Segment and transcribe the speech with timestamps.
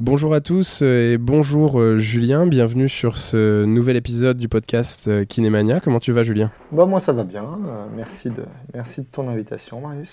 [0.00, 5.26] Bonjour à tous et bonjour euh, Julien, bienvenue sur ce nouvel épisode du podcast euh,
[5.26, 5.78] Kinémania.
[5.80, 6.50] Comment tu vas Julien?
[6.72, 10.08] Bah moi ça va bien, euh, merci, de, merci de ton invitation Marius.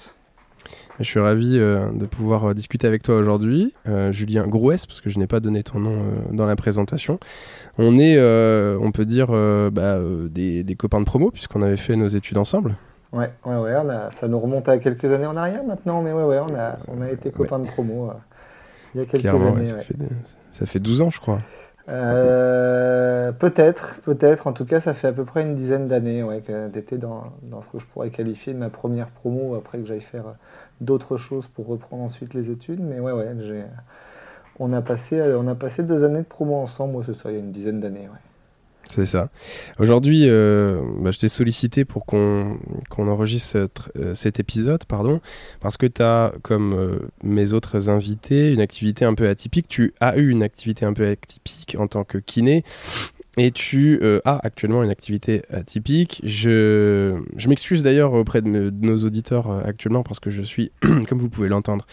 [0.99, 3.73] Je suis ravi de pouvoir discuter avec toi aujourd'hui.
[4.09, 6.01] Julien Grouès, parce que je n'ai pas donné ton nom
[6.31, 7.19] dans la présentation.
[7.77, 9.27] On est, on peut dire,
[9.71, 12.75] bah, des, des, copains de promo, puisqu'on avait fait nos études ensemble.
[13.13, 13.73] Ouais, ouais, ouais,
[14.19, 17.01] ça nous remonte à quelques années en arrière maintenant, mais ouais, ouais, on a, on
[17.01, 18.09] a été copains de promo
[18.93, 19.65] il y a quelques années.
[19.65, 19.95] Ça, fait,
[20.51, 21.39] ça, fait, 12 ans, je crois.
[21.89, 24.47] Euh, peut-être, peut-être.
[24.47, 27.61] En tout cas, ça fait à peu près une dizaine d'années ouais, tu dans, dans,
[27.61, 30.35] ce que je pourrais qualifier de ma première promo après que j'aille faire
[30.81, 32.81] d'autres choses pour reprendre ensuite les études.
[32.81, 33.27] Mais ouais, ouais,
[34.59, 36.93] on a passé, on a passé deux années de promo ensemble.
[36.93, 38.09] Moi, ce ça, il y a une dizaine d'années.
[38.09, 38.19] Ouais.
[38.93, 39.29] C'est ça.
[39.79, 42.57] Aujourd'hui, euh, bah, je t'ai sollicité pour qu'on
[42.97, 45.21] enregistre euh, cet épisode, pardon,
[45.59, 49.67] parce que tu as, comme euh, mes autres invités, une activité un peu atypique.
[49.67, 52.63] Tu as eu une activité un peu atypique en tant que kiné.
[53.39, 56.21] Et tu as actuellement une activité atypique.
[56.23, 61.29] Je, je m'excuse d'ailleurs auprès de, nos auditeurs actuellement parce que je suis, comme vous
[61.29, 61.85] pouvez l'entendre,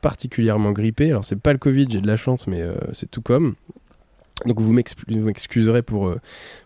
[0.00, 1.10] particulièrement grippé.
[1.10, 2.62] Alors c'est pas le Covid, j'ai de la chance, mais
[2.94, 3.56] c'est tout comme.
[4.44, 6.20] Donc vous m'excuserez pour, euh,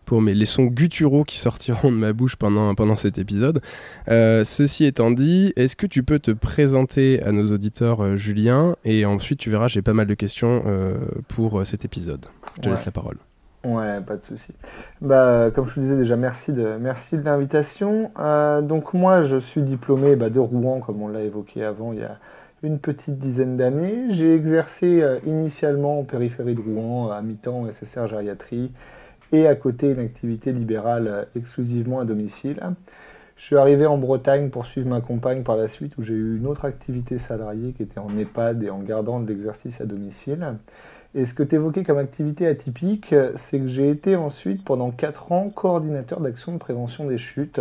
[0.05, 3.61] pour mes, les sons gutturaux qui sortiront de ma bouche pendant, pendant cet épisode.
[4.09, 8.75] Euh, ceci étant dit, est-ce que tu peux te présenter à nos auditeurs, euh, Julien
[8.85, 10.65] Et ensuite, tu verras, j'ai pas mal de questions
[11.29, 12.27] pour cet épisode.
[12.57, 13.19] Je te laisse la parole.
[13.63, 14.53] Ouais, pas de souci.
[15.01, 18.11] Bah, comme je te disais déjà, merci de, merci de l'invitation.
[18.63, 22.05] donc moi, je suis diplômé bah, de Rouen, comme on l'a évoqué avant, il y
[22.05, 22.19] a
[22.63, 24.07] une petite dizaine d'années.
[24.11, 28.71] J'ai exercé euh, initialement en périphérie de Rouen, à mi-temps SSR gériatrie,
[29.33, 32.61] et à côté une activité libérale euh, exclusivement à domicile.
[33.37, 36.37] Je suis arrivé en Bretagne pour suivre ma compagne par la suite, où j'ai eu
[36.37, 40.57] une autre activité salariée qui était en EHPAD et en gardant de l'exercice à domicile.
[41.15, 45.33] Et ce que tu évoquais comme activité atypique, c'est que j'ai été ensuite pendant 4
[45.33, 47.61] ans coordinateur d'action de prévention des chutes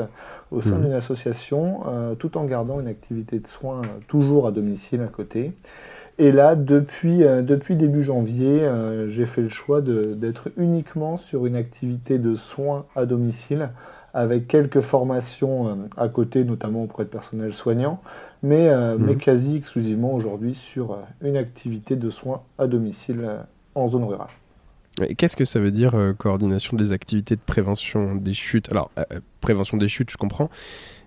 [0.52, 0.84] au sein mmh.
[0.84, 5.08] d'une association, euh, tout en gardant une activité de soins euh, toujours à domicile à
[5.08, 5.54] côté.
[6.20, 8.70] Et là, depuis, euh, depuis début janvier,
[9.08, 13.70] j'ai fait le choix d'être uniquement sur une activité de soins à domicile,
[14.14, 18.02] avec quelques formations à côté, notamment auprès de personnel soignant,
[18.42, 19.20] mais, euh, mais mhm.
[19.20, 23.42] quasi exclusivement aujourd'hui sur euh, une activité de soins à domicile euh,
[23.76, 24.30] en zone rurale.
[25.18, 28.70] Qu'est-ce que ça veut dire coordination des activités de prévention des chutes?
[28.70, 28.92] Alors,
[29.40, 30.50] prévention des chutes, je comprends,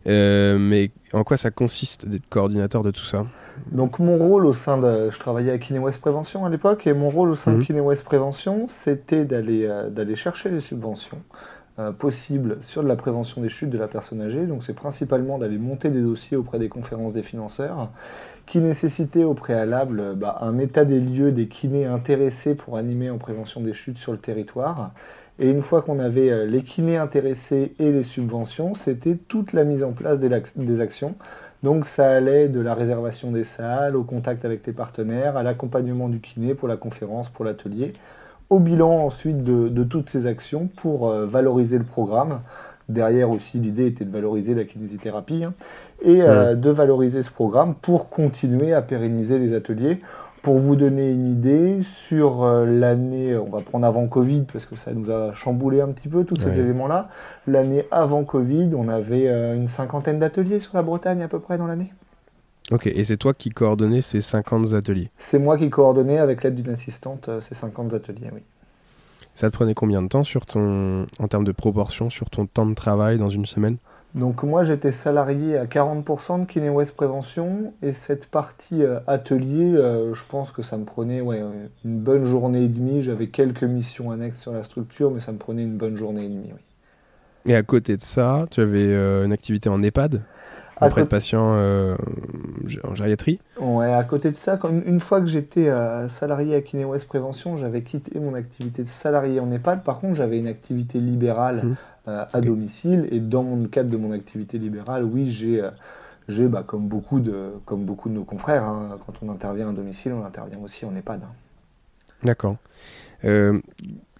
[0.06, 3.26] mais en quoi ça consiste d'être coordinateur de tout ça?
[3.70, 5.10] Donc mon rôle au sein de...
[5.10, 7.66] Je travaillais à Kiné Prévention à l'époque, et mon rôle au sein de mhm.
[7.66, 11.18] Kiné Prévention, c'était d'aller chercher les subventions,
[11.98, 14.46] possible sur la prévention des chutes de la personne âgée.
[14.46, 17.90] Donc c'est principalement d'aller monter des dossiers auprès des conférences des financeurs
[18.46, 23.18] qui nécessitaient au préalable bah, un état des lieux des kinés intéressés pour animer en
[23.18, 24.92] prévention des chutes sur le territoire.
[25.38, 29.64] Et une fois qu'on avait euh, les kinés intéressés et les subventions, c'était toute la
[29.64, 31.14] mise en place des actions.
[31.62, 36.08] Donc ça allait de la réservation des salles, au contact avec les partenaires, à l'accompagnement
[36.08, 37.94] du kiné pour la conférence, pour l'atelier,
[38.52, 42.40] au bilan ensuite de, toutes ces actions pour euh, valoriser le programme.
[42.90, 45.54] Derrière aussi, l'idée était de valoriser la kinésithérapie hein,
[46.02, 50.00] et euh, de valoriser ce programme pour continuer à pérenniser les ateliers
[50.42, 54.74] pour vous donner une idée, sur euh, l'année, on va prendre avant Covid, parce que
[54.74, 57.08] ça nous a chamboulé un petit peu, tous ces éléments-là.
[57.46, 61.68] L'année avant Covid, on avait une cinquantaine d'ateliers sur la Bretagne à peu près dans
[61.68, 61.92] l'année.
[62.72, 66.54] Ok, et c'est toi qui coordonnais ces 50 ateliers C'est moi qui coordonnais avec l'aide
[66.54, 68.40] d'une assistante ces 50 ateliers, oui.
[69.34, 72.66] Ça te prenait combien de temps sur ton, en termes de proportion sur ton temps
[72.66, 73.76] de travail dans une semaine?
[74.14, 79.72] Donc moi j'étais salarié à 40% de Kiné West Prévention et cette partie euh, atelier,
[79.74, 81.42] euh, je pense que ça me prenait ouais,
[81.84, 83.02] une bonne journée et demie.
[83.02, 86.28] J'avais quelques missions annexes sur la structure, mais ça me prenait une bonne journée et
[86.28, 86.50] demie.
[86.52, 86.60] Oui.
[87.46, 90.22] Et à côté de ça, tu avais euh, une activité en EHPAD?
[90.86, 91.56] Auprès de patients
[92.84, 95.70] en gériatrie Ouais, à côté de ça, une fois que j'étais
[96.08, 99.82] salarié à Kiné West Prévention, j'avais quitté mon activité de salarié en EHPAD.
[99.82, 101.62] Par contre, j'avais une activité libérale.
[101.64, 101.76] Mmh.
[102.08, 103.06] Euh, à domicile.
[103.12, 105.70] Et dans le cadre de mon activité libérale, oui, j'ai, euh,
[106.26, 109.72] j'ai bah, comme, beaucoup de, comme beaucoup de nos confrères, hein, quand on intervient à
[109.72, 111.20] domicile, on intervient aussi en EHPAD.
[111.22, 111.32] Hein.
[112.24, 112.56] D'accord.
[113.24, 113.60] Euh,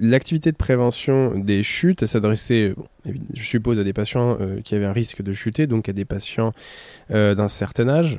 [0.00, 2.74] l'activité de prévention des chutes, s'adressait,
[3.34, 6.52] je suppose, à des patients qui avaient un risque de chuter, donc à des patients
[7.10, 8.16] d'un certain âge.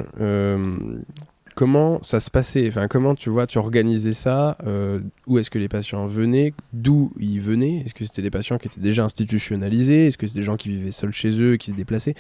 [1.56, 2.68] Comment ça se passait?
[2.68, 4.58] Enfin, comment tu vois, tu organisais ça?
[4.66, 6.54] Euh, Où est-ce que les patients venaient?
[6.74, 7.84] D'où ils venaient?
[7.86, 10.08] Est-ce que c'était des patients qui étaient déjà institutionnalisés?
[10.08, 12.16] Est-ce que c'était des gens qui vivaient seuls chez eux, qui se déplaçaient?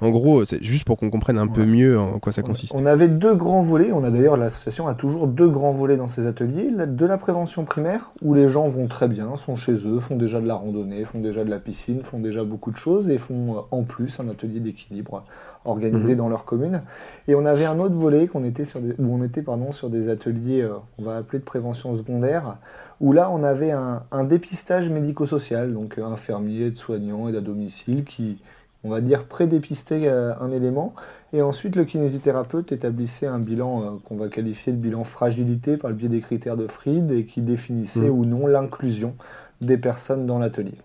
[0.00, 2.74] En gros, c'est juste pour qu'on comprenne un peu mieux en quoi ça consiste.
[2.78, 3.92] On avait deux grands volets.
[3.92, 6.70] On a d'ailleurs l'association a toujours deux grands volets dans ses ateliers.
[6.70, 10.40] De la prévention primaire, où les gens vont très bien, sont chez eux, font déjà
[10.40, 13.56] de la randonnée, font déjà de la piscine, font déjà beaucoup de choses et font
[13.56, 15.24] euh, en plus un atelier d'équilibre
[15.64, 16.16] organisés mhm.
[16.16, 16.82] dans leur commune.
[17.26, 20.08] Et on avait un autre volet qu'on était sur où on était pardon, sur des
[20.08, 22.56] ateliers, euh, on va appeler de prévention secondaire,
[23.00, 28.38] où là on avait un, dépistage médico-social, donc infirmiers, de soignants et à domicile qui,
[28.84, 30.94] on va dire, prédépistaient euh, un élément.
[31.32, 35.90] Et ensuite, le kinésithérapeute établissait un bilan euh, qu'on va qualifier de bilan fragilité par
[35.90, 38.18] le biais des critères de Fried et qui définissait mhm.
[38.18, 39.14] ou non l'inclusion
[39.60, 40.78] des personnes dans l'atelier.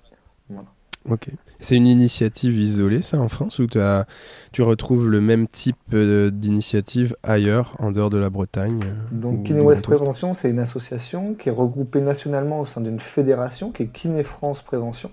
[1.09, 1.29] Ok.
[1.59, 4.05] C'est une initiative isolée, ça, en France, ou as,
[4.51, 9.43] tu retrouves le même type euh, d'initiative ailleurs, en dehors de la Bretagne euh, Donc,
[9.43, 13.83] Kiné West Prévention, c'est une association qui est regroupée nationalement au sein d'une fédération qui
[13.83, 15.11] est Kiné France Prévention.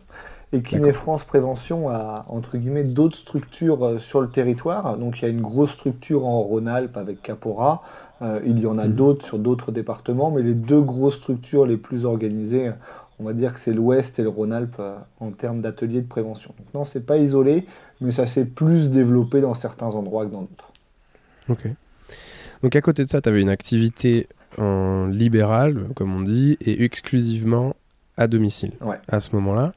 [0.52, 4.96] Et Kiné France Prévention a, entre guillemets, d'autres structures euh, sur le territoire.
[4.96, 7.82] Donc, il y a une grosse structure en Rhône-Alpes avec Capora.
[8.44, 8.94] il y en a mhm.
[8.94, 12.70] d'autres sur d'autres départements, mais les deux grosses structures les plus organisées
[13.20, 16.54] on va dire que c'est l'Ouest et le Rhône-Alpes euh, en termes d'ateliers de prévention.
[16.58, 17.66] Donc non, c'est pas isolé,
[18.00, 20.72] mais ça s'est plus développé dans certains endroits que dans d'autres.
[21.48, 21.68] Ok.
[22.62, 24.26] Donc à côté de ça, tu avais une activité
[24.58, 27.76] en libéral, comme on dit, et exclusivement
[28.16, 28.72] à domicile
[29.08, 29.72] à ce moment-là.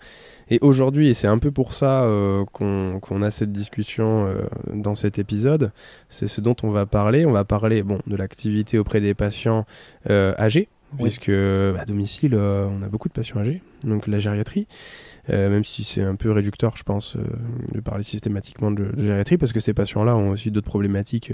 [0.49, 4.43] Et aujourd'hui, et c'est un peu pour ça euh, qu'on a cette discussion euh,
[4.73, 5.71] dans cet épisode,
[6.09, 7.25] c'est ce dont on va parler.
[7.25, 9.65] On va parler bon, de l'activité auprès des patients
[10.09, 10.67] âgés,
[10.97, 14.67] puisque bah, à domicile, euh, on a beaucoup de patients âgés, donc la gériatrie,
[15.29, 17.23] euh, même si c'est un peu réducteur, je pense, euh,
[17.71, 21.31] de parler systématiquement de, gériatrie, parce que ces patients-là ont aussi d'autres problématiques,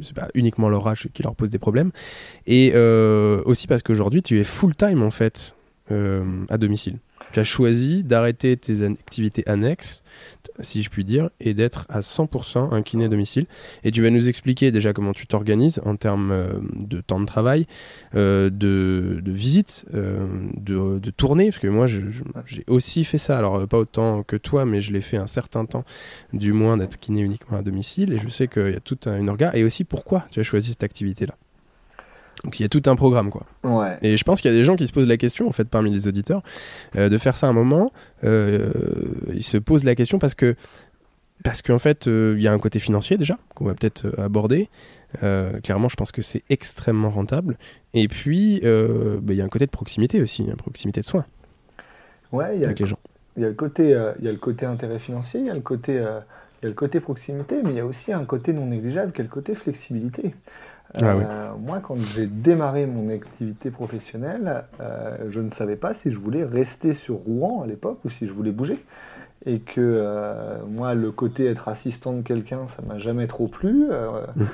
[0.00, 1.90] c'est pas uniquement leur âge qui leur pose des problèmes,
[2.46, 5.54] et aussi parce qu'aujourd'hui, tu es full-time, en fait,
[5.90, 6.98] à domicile.
[7.32, 10.02] Tu as choisi d'arrêter tes activités annexes,
[10.60, 13.46] si je puis dire, et d'être à 100% un kiné à domicile.
[13.84, 17.26] Et tu vas nous expliquer déjà comment tu t'organises en termes euh, de temps de
[17.26, 17.66] travail,
[18.14, 23.38] euh, de, de visite, euh, de, de tournée, parce que moi j'ai aussi fait ça,
[23.38, 25.84] alors pas autant que toi, mais je l'ai fait un certain temps,
[26.32, 29.28] du moins d'être kiné uniquement à domicile, et je sais qu'il y a toute une
[29.28, 31.34] orga, et aussi pourquoi tu as choisi cette activité-là?
[32.44, 33.46] Donc il y a tout un programme quoi.
[33.64, 33.96] Ouais.
[34.02, 35.68] Et je pense qu'il y a des gens qui se posent la question en fait
[35.68, 36.42] parmi les auditeurs
[36.96, 37.92] euh, de faire ça un moment.
[38.24, 38.70] Euh,
[39.32, 40.54] ils se posent la question parce que
[41.44, 44.68] parce qu'en fait euh, il y a un côté financier déjà qu'on va peut-être aborder.
[45.62, 47.58] clairement je pense que c'est extrêmement rentable.
[47.94, 51.26] Et puis bah, il y a un côté de proximité aussi, une proximité de soins.
[52.32, 52.56] Ouais.
[52.56, 52.98] Il y a avec les gens.
[53.36, 55.54] Il y a le côté il y a le côté intérêt financier, il y a
[55.54, 55.92] le côté
[56.60, 59.12] il y a le côté proximité, mais il y a aussi un côté non négligeable
[59.12, 60.34] qui est le côté flexibilité.
[60.94, 66.10] Ah euh, moi, quand j'ai démarré mon activité professionnelle, euh, je ne savais pas si
[66.10, 68.82] je voulais rester sur Rouen à l'époque ou si je voulais bouger.
[69.46, 73.86] Et que euh, moi, le côté être assistant de quelqu'un, ça m'a jamais trop plu.
[74.36, 74.46] Mhm.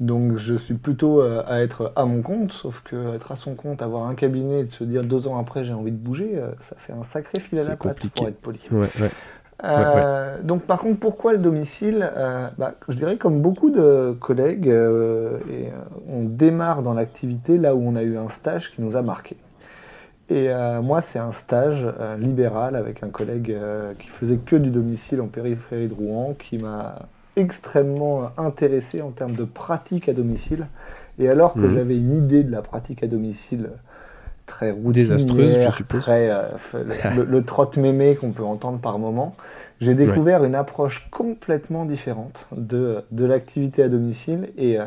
[0.00, 2.52] Donc, je suis plutôt à être à mon compte.
[2.52, 5.38] Sauf que être à son compte, avoir un cabinet et de se dire deux ans
[5.38, 6.38] après j'ai envie de bouger,
[6.68, 8.60] ça fait un sacré fil à la patte pour être poli.
[8.70, 8.90] Ouais,
[9.64, 14.68] euh, donc par contre, pourquoi le domicile euh, bah, Je dirais comme beaucoup de collègues,
[14.68, 15.68] euh, et,
[16.08, 19.36] on démarre dans l'activité là où on a eu un stage qui nous a marqué.
[20.28, 20.48] Et
[20.82, 21.86] moi, c'est un stage
[22.18, 23.56] libéral avec un collègue
[24.00, 26.96] qui faisait que du domicile en périphérie de Rouen, qui m'a
[27.36, 30.66] extrêmement intéressé en termes de pratique à domicile
[31.20, 31.74] Et alors que mhm.
[31.74, 33.70] j'avais une idée de la pratique à domicile
[34.46, 36.00] très désastreuse, je suppose.
[36.00, 36.48] Très, euh,
[37.16, 39.36] le, le, mémé qu'on peut entendre par moment,
[39.80, 44.86] j'ai découvert une approche complètement différente de, de l'activité à domicile et, euh,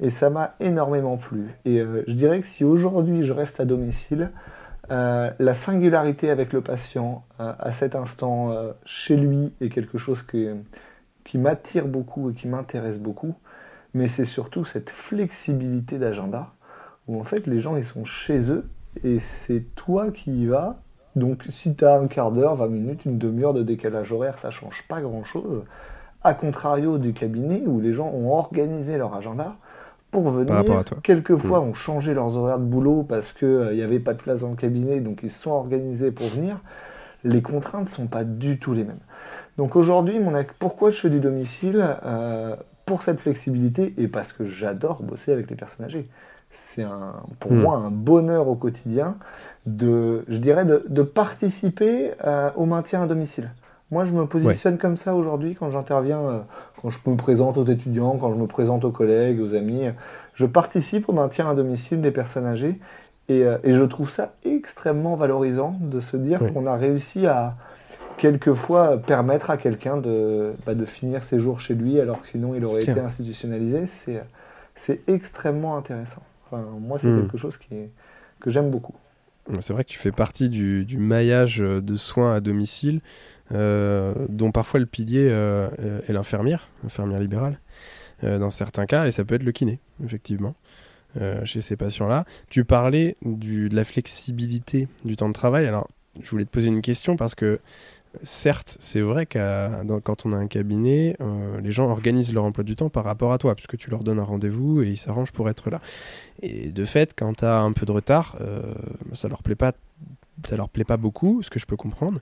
[0.00, 1.50] et ça m'a énormément plu.
[1.64, 4.30] Et euh, je dirais que si aujourd'hui je reste à domicile,
[4.90, 10.56] euh, la singularité avec le patient à cet instant chez lui est quelque chose que,
[11.24, 13.34] qui m'attire beaucoup et qui m'intéresse beaucoup.
[13.94, 16.50] Mais c'est surtout cette flexibilité d'agenda
[17.06, 18.68] où en fait les gens ils sont chez eux
[19.02, 20.78] et c'est toi qui y vas
[21.16, 24.50] donc si tu as un quart d'heure, 20 minutes, une demi-heure de décalage horaire, ça
[24.50, 25.64] change pas grand-chose.
[26.24, 29.56] A contrario du cabinet où les gens ont organisé leur agenda
[30.10, 30.64] pour venir.
[31.02, 31.68] Quelquefois mmh.
[31.68, 34.50] ont changé leurs horaires de boulot parce qu'il n'y euh, avait pas de place dans
[34.50, 36.60] le cabinet, donc ils se sont organisés pour venir.
[37.22, 38.98] Les contraintes ne sont pas du tout les mêmes.
[39.56, 40.18] Donc aujourd'hui,
[40.58, 41.96] pourquoi je fais du domicile?
[42.04, 46.08] Euh, Pour cette flexibilité et parce que j'adore bosser avec les personnes âgées
[46.54, 47.60] c'est un, pour hmm.
[47.60, 49.16] moi un bonheur au quotidien
[49.66, 53.50] de, je dirais, de, participer euh, au maintien à domicile.
[53.90, 56.40] Moi, je me positionne comme ça aujourd'hui quand j'interviens, euh,
[56.80, 59.84] quand je me présente aux étudiants, quand je me présente aux collègues, aux amis.
[60.34, 62.80] Je participe au maintien à domicile des personnes âgées
[63.28, 67.54] et, euh, et je trouve ça extrêmement valorisant de se dire qu'on a réussi à
[68.16, 72.54] quelquefois permettre à quelqu'un de, bah, de finir ses jours chez lui alors que sinon
[72.54, 73.84] il aurait été institutionnalisé.
[74.76, 76.22] C'est extrêmement intéressant
[76.58, 77.22] moi, c'est hmm.
[77.22, 77.74] quelque chose qui
[78.40, 78.94] que j'aime beaucoup.
[79.60, 83.00] C'est vrai que tu fais partie du, maillage de soins à domicile,
[83.52, 85.68] euh, dont parfois le pilier euh,
[86.08, 87.60] est l'infirmière, l'infirmière libérale,
[88.22, 90.54] euh, dans certains cas, et ça peut être le kiné, effectivement,
[91.44, 92.24] chez ces patients-là.
[92.48, 95.66] Tu parlais du, de la flexibilité du temps de travail.
[95.66, 95.88] Alors,
[96.20, 97.60] je voulais te poser une question parce que
[98.22, 102.64] certes, c'est vrai que quand on a un cabinet, euh, les gens organisent leur emploi
[102.64, 105.32] du temps par rapport à toi, puisque tu leur donnes un rendez-vous et ils s'arrangent
[105.32, 105.80] pour être là.
[106.42, 108.74] Et de fait, quand tu as un peu de retard, euh,
[109.12, 109.72] ça leur plaît pas,
[110.46, 112.20] ça leur plaît pas beaucoup, ce que je peux comprendre.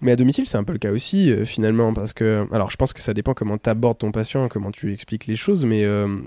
[0.00, 2.46] Mais à domicile, c'est un peu le cas aussi, euh, finalement, parce que.
[2.52, 5.34] Alors, je pense que ça dépend comment tu abordes ton patient, comment tu expliques les
[5.34, 6.18] choses, mais euh,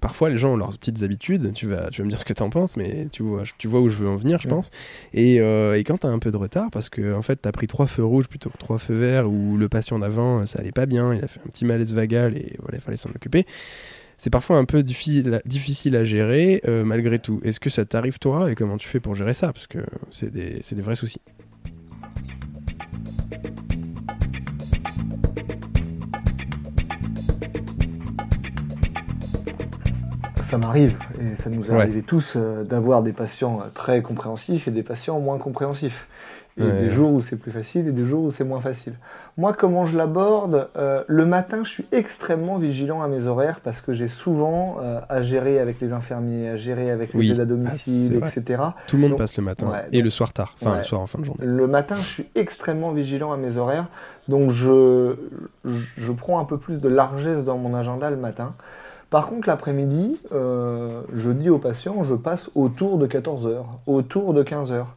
[0.00, 1.52] parfois, les gens ont leurs petites habitudes.
[1.52, 3.68] Tu vas, tu vas me dire ce que tu en penses, mais tu vois, tu
[3.68, 4.70] vois où je veux en venir, je pense.
[5.12, 7.48] Et, euh, et quand tu as un peu de retard, parce que, en fait, tu
[7.48, 10.58] as pris trois feux rouges plutôt que trois feux verts, ou le patient d'avant, ça
[10.58, 13.10] allait pas bien, il a fait un petit malaise vagal, et voilà, il fallait s'en
[13.10, 13.46] occuper.
[14.18, 17.40] C'est parfois un peu difficile, difficile à gérer, malgré tout.
[17.44, 19.52] Est-ce que ça t'arrive, toi, et comment tu fais pour gérer ça?
[19.52, 19.78] Parce que
[20.10, 21.20] c'est des, des vrais soucis.
[30.52, 34.70] Ça m'arrive, et ça nous arrive tous, euh, d'avoir des patients euh, très compréhensifs et
[34.70, 36.06] des patients moins compréhensifs.
[36.58, 38.92] Et des jours où c'est plus facile et des jours où c'est moins facile.
[39.38, 43.80] Moi, comment je l'aborde euh, Le matin, je suis extrêmement vigilant à mes horaires parce
[43.80, 48.20] que j'ai souvent à gérer avec les infirmiers, à gérer avec les aides à domicile,
[48.22, 48.62] ah, etc.
[48.86, 51.18] Tout le monde passe le matin et le soir tard, enfin le soir en fin
[51.18, 51.44] de journée.
[51.44, 53.86] Le matin, je suis extrêmement vigilant à mes horaires,
[54.28, 55.16] donc je,
[55.64, 58.54] je prends un peu plus de largesse dans mon agenda le matin.
[59.12, 64.32] Par contre, l'après-midi, euh, je dis aux patients, je passe autour de 14 heures, autour
[64.32, 64.96] de 15 heures.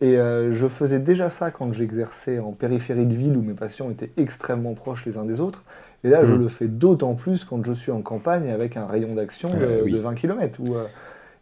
[0.00, 3.90] Et euh, je faisais déjà ça quand j'exerçais en périphérie de ville où mes patients
[3.90, 5.62] étaient extrêmement proches les uns des autres.
[6.04, 6.38] Et là, je mmh.
[6.38, 10.14] le fais d'autant plus quand je suis en campagne avec un rayon d'action de, 20
[10.14, 10.84] km où euh,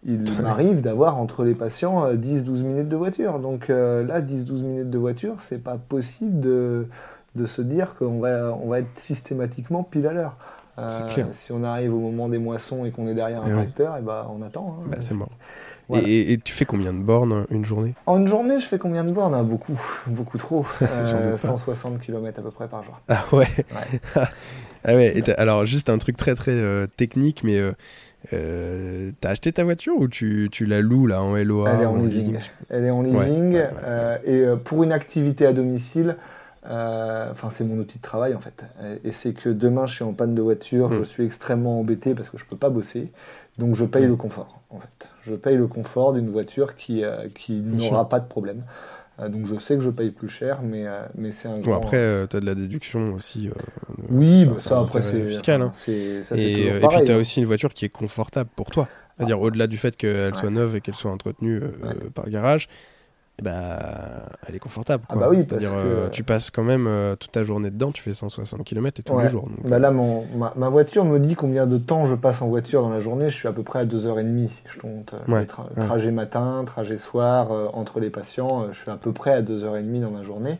[0.06, 3.38] il m'arrive d'avoir entre les patients 10-12 minutes de voiture.
[3.40, 6.86] Donc là, 10-12 minutes de voiture, c'est pas possible de,
[7.34, 10.36] de se dire qu'on va, on va être systématiquement pile à l'heure.
[10.78, 10.88] Euh,
[11.34, 14.00] si on arrive au moment des moissons et qu'on est derrière un eh tracteur, et
[14.00, 14.78] eh bah, on attend.
[14.80, 14.88] Hein.
[14.90, 15.30] Bah, c'est mort.
[15.92, 17.94] Et, tu fais combien de bornes une journée?
[18.06, 19.34] En une journée, je fais combien de bornes?
[19.34, 20.64] Ah, Beaucoup, beaucoup trop.
[21.36, 23.00] 160 euh, km à peu près par jour.
[23.08, 23.46] Ah ouais,
[24.84, 27.60] ah ouais alors juste un truc très très euh, technique, mais
[28.32, 31.86] euh, t'as acheté ta voiture ou tu, tu la loues là en LOA Elle est
[31.86, 32.38] en, leasing.
[32.70, 33.58] Elle est en leasing.
[34.24, 36.16] et pour une activité à domicile,
[36.66, 38.64] euh, enfin, c'est mon outil de travail en fait.
[39.04, 41.04] Et c'est que demain, je suis en panne de voiture, je mm.
[41.04, 43.12] suis extrêmement embêté parce que je peux pas bosser.
[43.58, 45.08] Donc, je paye le confort en fait.
[45.26, 48.62] Je paye le confort d'une voiture qui, euh, qui n'aura pas de problème.
[49.20, 50.84] Euh, donc, je sais que je paye plus cher, mais,
[51.14, 51.58] mais c'est un.
[51.58, 53.48] Bon, après, tu as de la déduction aussi.
[54.10, 55.62] oui, bah, ça après, c'est fiscal.
[55.62, 55.72] Hein.
[55.86, 57.18] et, et, puis, tu as hein.
[57.18, 58.88] aussi une voiture qui est confortable pour toi.
[59.16, 61.60] C'est-à-dire, au-delà du fait qu'elle soit neuve et qu'elle soit entretenue
[62.14, 62.68] par le garage,
[63.42, 65.04] bah, elle est confortable.
[65.08, 67.70] Ah bah oui, C'est-à-dire, parce que- euh, tu passes quand même euh, toute ta journée
[67.70, 69.24] dedans, tu fais 160 km et tous Ouais.
[69.24, 69.48] les jours.
[69.48, 72.40] donc, Bah euh, là, mon, ma, ma voiture me dit combien de temps je passe
[72.42, 73.30] en voiture dans la journée.
[73.30, 75.86] Je suis à peu près à 2h30 si je compte euh, Ouais, les tra- ouais.
[75.86, 78.62] trajet matin, trajet soir, euh, entre les patients.
[78.62, 80.58] euh, je suis à peu près à 2h30 dans ma journée.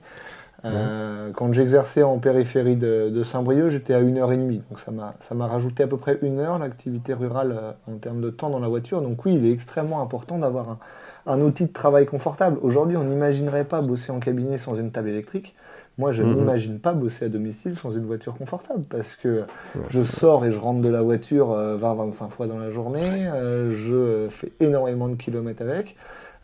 [0.64, 4.62] Euh, Quand j'exerçais en périphérie de, de Saint-Brieuc, j'étais à 1h30.
[4.70, 7.98] Donc ça m'a ça m'a rajouté à peu près une heure l'activité rurale euh, en
[7.98, 9.02] termes de temps dans la voiture.
[9.02, 10.78] Donc oui, il est extrêmement important d'avoir un,
[11.26, 12.58] un outil de travail confortable.
[12.62, 15.54] Aujourd'hui, on n'imaginerait pas bosser en cabinet sans une table électrique.
[15.98, 16.34] Moi, je Mhm.
[16.34, 20.52] n'imagine pas bosser à domicile sans une voiture confortable parce que ouais, je sors et
[20.52, 25.08] je rentre de la voiture euh, 20-25 fois dans la journée, euh, je fais énormément
[25.08, 25.96] de kilomètres avec.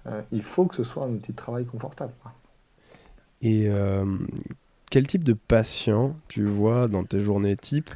[0.06, 2.12] Euh, il faut que ce soit un outil de travail confortable.
[3.42, 4.04] Et euh,
[4.90, 7.94] quel type de patients tu vois dans tes journées type Euh,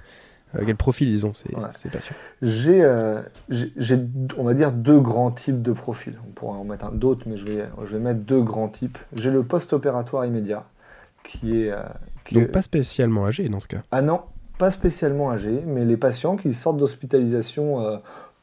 [0.64, 1.62] Quel profil ils ont ces, Ouais.
[1.73, 3.99] ces patients J'ai, euh, j'ai,
[4.38, 6.14] on va dire, deux grands types de profils.
[6.28, 8.99] On pourrait en mettre un d'autres, mais je vais, je vais mettre deux grands types.
[9.14, 10.64] J'ai le post-opératoire immédiat,
[11.25, 11.70] qui est...
[11.70, 11.82] euh,
[12.25, 13.82] qui Donc est- pas spécialement âgés dans ce cas.
[13.90, 14.20] Ah non,
[14.58, 17.96] pas spécialement âgés, mais les patients qui sortent d'hospitalisation euh,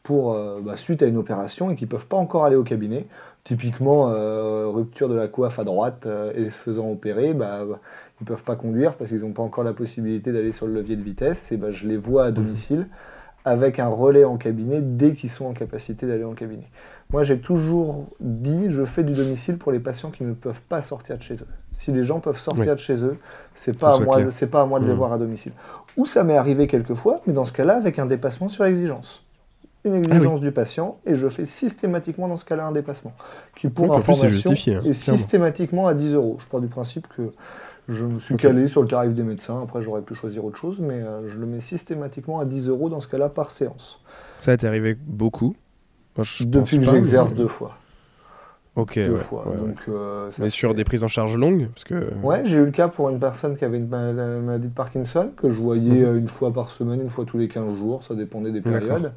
[0.04, 3.06] pour euh, bah, suite à une opération et qui peuvent pas encore aller au cabinet.
[3.44, 7.62] Typiquement, euh, rupture de la coiffe à droite euh, et se faisant opérer, bah,
[8.22, 10.96] ils peuvent pas conduire parce qu'ils n'ont pas encore la possibilité d'aller sur le levier
[10.96, 11.52] de vitesse.
[11.52, 12.88] Et bah, je les vois à domicile
[13.44, 16.70] avec un relais en cabinet dès qu'ils sont en capacité d'aller en cabinet.
[17.12, 20.82] Moi, j'ai toujours dit, je fais du domicile pour les patients qui ne peuvent pas
[20.82, 21.48] sortir de chez eux.
[21.80, 22.76] Si les gens peuvent sortir Oui.
[22.76, 23.18] de chez eux,
[23.56, 24.20] c'est pas à moi,
[24.52, 24.98] pas à moi de les Mhm.
[24.98, 25.52] voir à domicile.
[25.98, 29.26] Ou ça m'est arrivé quelques fois, mais dans ce cas-là, avec un dépassement sur exigence.
[29.84, 33.14] Une exigence du patient, et je fais systématiquement dans ce cas-là un dépassement.
[33.56, 36.38] Qui, pour plus, c'est information, justifié, hein, est systématiquement à 10 euros.
[36.40, 37.34] Je pars du principe que
[37.92, 40.78] je me suis calé sur le tarif des médecins, après j'aurais pu choisir autre chose,
[40.80, 44.00] mais euh, je le mets systématiquement à 10 euros dans ce cas-là par séance.
[44.40, 45.56] Ça t'est arrivé beaucoup
[46.18, 47.78] Moi, je Depuis que j'exerce mais- deux fois.
[48.78, 49.46] Ok, deux ouais, fois.
[49.50, 49.68] ouais, ouais.
[49.68, 52.14] Donc, euh, Mais sur des prises en charge longues parce que...
[52.24, 54.74] Ouais, j'ai eu le cas pour une personne qui avait une ma- la maladie de
[54.74, 56.06] Parkinson, que je voyais Mhm.
[56.06, 59.12] euh, une fois par semaine, une fois tous les 15 jours, ça dépendait des périodes.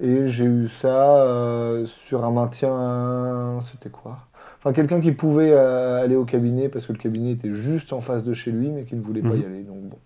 [0.00, 3.60] Et j'ai eu ça euh, sur un maintien.
[3.70, 4.16] C'était quoi?
[4.66, 8.00] Enfin, quelqu'un qui pouvait euh, aller au cabinet parce que le cabinet était juste en
[8.00, 9.40] face de chez lui, mais qui ne voulait pas Mhm.
[9.40, 9.62] y aller.
[9.62, 9.98] Donc bon,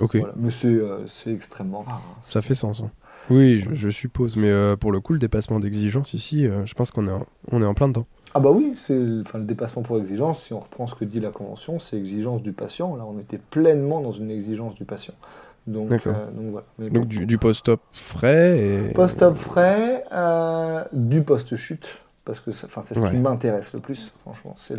[0.00, 0.16] Ok.
[0.16, 0.32] voilà.
[0.38, 2.02] Mais c'est euh, c'est extrêmement rare.
[2.08, 2.18] hein.
[2.22, 2.80] Ça fait sens.
[2.80, 2.90] hein.
[3.28, 4.38] Oui, je, je suppose.
[4.38, 7.60] Mais euh, pour le coup, le dépassement d'exigence ici, je pense qu'on est, en- on
[7.60, 8.06] est en plein dedans.
[8.32, 10.42] Ah bah oui, c'est enfin le dépassement pour exigence.
[10.44, 12.96] Si on reprend ce que dit la convention, c'est exigence du patient.
[12.96, 15.14] Là, on était pleinement dans une exigence du patient.
[15.66, 16.14] Donc, D'accord.
[16.16, 16.66] euh, donc voilà.
[16.78, 17.08] Mais Donc bon.
[17.08, 18.92] du, du post-op frais et...
[18.94, 21.86] Post-op frais, euh, du post-chute,
[22.28, 23.10] parce que enfin, c'est ce Ouais.
[23.10, 24.54] qui m'intéresse le plus, franchement.
[24.60, 24.76] C'est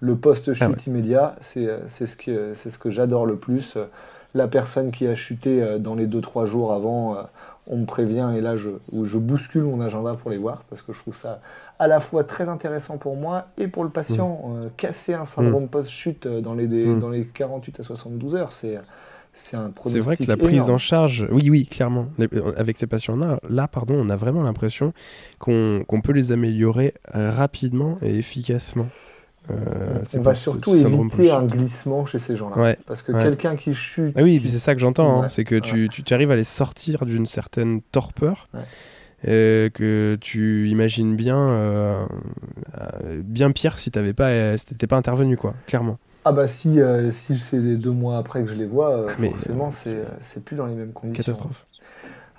[0.00, 0.76] le post-chute Ah ouais.
[0.86, 3.76] immédiat, c'est euh, c'est ce que, ce que j'adore le plus.
[4.34, 7.22] La personne qui a chuté euh, dans les 2-3 jours avant, euh,
[7.66, 10.80] on me prévient et là je, où je bouscule mon agenda pour les voir, parce
[10.80, 11.40] que je trouve ça
[11.78, 14.40] à la fois très intéressant pour moi et pour le patient.
[14.56, 17.00] Euh, casser un syndrome post-chute euh, dans les, des- Mm.
[17.00, 18.80] dans les 48 à 72 heures, c'est
[19.82, 22.06] c'est vrai que la prise en charge, oui, oui, clairement.
[22.20, 24.92] Euh, Avec ces patients-là, là, pardon, on a vraiment l'impression
[25.38, 28.88] qu'on peut les améliorer euh, rapidement et efficacement.
[29.50, 32.56] Euh, on va surtout éviter un glissement chez ces gens-là.
[32.56, 33.24] Ouais, Parce que ouais.
[33.24, 34.14] quelqu'un qui chute.
[34.16, 37.04] Ah oui, qui- c'est ça que j'entends, hein, c'est que tu, arrives à les sortir
[37.04, 38.48] d'une certaine torpeur,
[39.26, 42.06] euh, que tu imagines bien, euh,
[43.24, 45.98] bien pire si t'avais pas, si t'étais pas intervenu, quoi, clairement.
[46.24, 49.30] Ah bah si, euh, si c'est deux mois après que je les vois, euh, Mais,
[49.30, 51.32] forcément euh, c'est euh, c'est plus dans les mêmes conditions.
[51.32, 51.66] Catastrophe.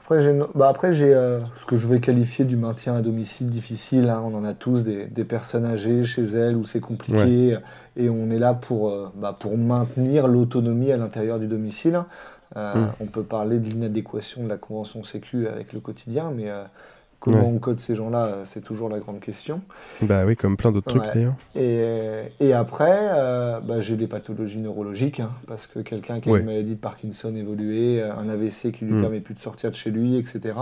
[0.03, 4.09] Après j'ai bah, après, j'ai ce que je vais qualifier du maintien à domicile difficile.
[4.09, 4.21] hein.
[4.25, 7.57] On en a tous des, des personnes âgées chez elles où c'est compliqué
[7.95, 11.95] et on est là pour, bah, pour maintenir l'autonomie à l'intérieur du domicile.
[11.95, 12.91] Euh, Mm.
[12.99, 16.51] On peut parler de l'inadéquation de la convention Sécu avec le quotidien, mais
[17.23, 17.53] comment Ouais.
[17.55, 19.61] on code ces gens-là, euh, c'est toujours la grande question.
[20.01, 20.99] Bah oui, comme plein d'autres Ouais.
[20.99, 21.35] trucs d'ailleurs.
[21.55, 26.37] Et, et après, euh, bah, j'ai des pathologies neurologiques, hein, parce que quelqu'un qui a
[26.37, 29.01] une maladie de Parkinson évoluée, euh, un AVC qui lui Mm.
[29.01, 30.55] permet plus de sortir de chez lui, etc.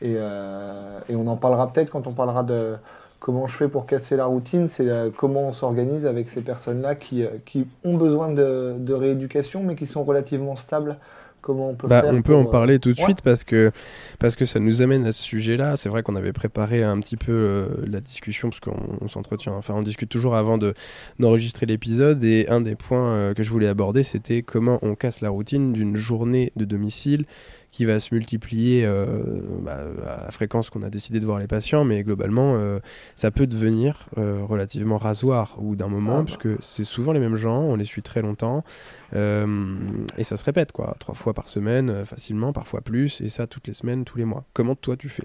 [0.00, 2.76] Et, euh, et on en parlera peut-être quand on parlera de
[3.18, 6.94] comment je fais pour casser la routine, c'est euh, comment on s'organise avec ces personnes-là
[6.94, 10.96] qui, euh, qui ont besoin de, de rééducation, mais qui sont relativement stables.
[11.40, 13.04] Comment on peut Bah, faire on peut en pour, euh, parler tout de ouais.
[13.04, 13.70] suite parce que,
[14.18, 15.76] parce que ça nous amène à ce sujet-là.
[15.76, 19.52] C'est vrai qu'on avait préparé un petit peu euh, la discussion parce qu'on on s'entretient,
[19.52, 20.74] enfin on discute toujours avant de,
[21.18, 25.20] d'enregistrer l'épisode et un des points euh, que je voulais aborder c'était comment on casse
[25.20, 27.24] la routine d'une journée de domicile
[27.72, 31.46] qui va se multiplier euh, bah, à la fréquence qu'on a décidé de voir les
[31.46, 32.80] patients, mais globalement euh,
[33.16, 37.36] ça peut devenir euh, relativement rasoir bout d'un moment Ah puisque c'est souvent les mêmes
[37.36, 38.64] gens, on les suit très longtemps.
[39.12, 40.94] Et ça se répète, quoi.
[40.98, 44.44] Trois fois par semaine, facilement, parfois plus, et ça toutes les semaines, tous les mois.
[44.52, 45.24] Comment toi tu fais?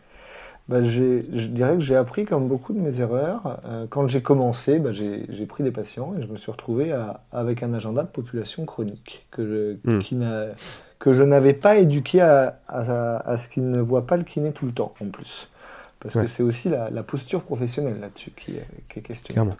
[0.67, 3.59] Bah, Je dirais que j'ai appris comme beaucoup de mes erreurs.
[3.65, 6.95] Euh, quand j'ai commencé, bah, j'ai pris des patients et je me suis retrouvé
[7.31, 10.53] avec un agenda de population chronique que je, hmm.
[10.99, 14.65] que je n'avais pas éduqué à, à, ce qu'il ne voit pas le kiné tout
[14.65, 15.49] le temps en plus.
[15.99, 18.53] Parce que c'est aussi la, posture professionnelle là-dessus qui,
[18.89, 19.51] qui, est questionnée.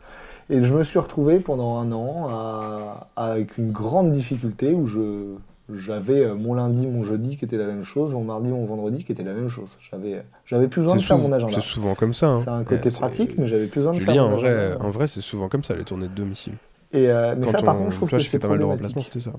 [0.52, 5.36] Et je me suis retrouvé pendant un an avec une grande difficulté où je
[5.74, 9.04] j'avais euh, mon lundi, mon jeudi qui était la même chose, mon mardi, mon vendredi
[9.04, 9.70] qui était la même chose.
[9.90, 11.54] J'avais, j'avais plus besoin de faire mon agenda.
[11.54, 12.28] C'est souvent comme ça.
[12.28, 12.42] Hein.
[12.44, 15.08] C'est un côté pratique, mais j'avais plus besoin de faire mon en vrai, en vrai,
[15.08, 16.54] c'est souvent comme ça les tournées de domicile.
[16.94, 19.04] Et euh, mais ça, par contre, je trouve que j'ai fait pas mal de remplacements,
[19.04, 19.32] c'était ça.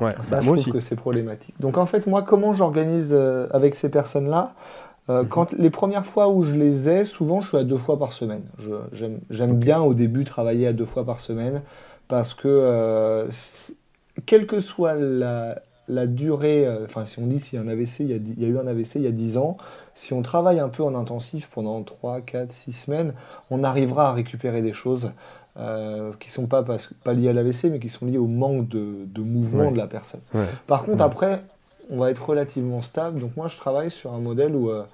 [0.00, 1.54] Ouais, ça, bah, je moi trouve que c'est problématique.
[1.60, 4.54] Donc en fait, moi, comment j'organise euh, avec ces personnes-là
[5.08, 5.26] mhm.
[5.28, 8.12] quand les premières fois où je les ai, souvent je suis à deux fois par
[8.12, 8.42] semaine.
[9.30, 11.62] J'aime bien au début travailler à deux fois par semaine
[12.06, 13.28] parce que
[14.26, 18.00] quelle que soit la, durée, euh, enfin si on dit s'il y a un AVC,
[18.00, 19.56] il y a, il y a, eu un AVC il y a 10 ans,
[19.94, 23.14] si on travaille un peu en intensif pendant 3, 4, 6 semaines,
[23.50, 25.10] on arrivera à récupérer des choses
[25.56, 28.68] euh, qui ne sont pas, pas, liées à l'AVC, mais qui sont liées au manque
[28.68, 30.20] de, mouvement de la personne.
[30.66, 31.42] Par contre, après,
[31.90, 33.20] on va être relativement stable.
[33.20, 34.84] Donc moi, je travaille sur un modèle où euh,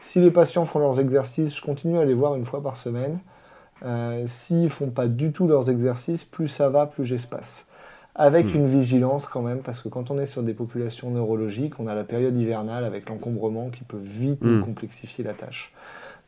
[0.00, 3.18] si les patients font leurs exercices, je continue à les voir une fois par semaine.
[4.26, 7.64] S'ils ne font pas du tout leurs exercices, plus ça va, plus j'espace
[8.18, 8.56] avec hmm.
[8.56, 11.94] une vigilance quand même, parce que quand on est sur des populations neurologiques, on a
[11.94, 14.62] la période hivernale avec l'encombrement qui peut vite hmm.
[14.62, 15.72] complexifier la tâche.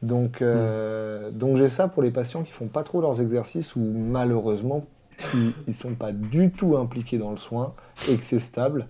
[0.01, 1.37] Donc, euh, hmm.
[1.37, 4.87] donc j'ai ça pour les patients qui font pas trop leurs exercices ou malheureusement
[5.35, 7.75] ils ne sont pas du tout impliqués dans le soin
[8.09, 8.87] et que c'est stable.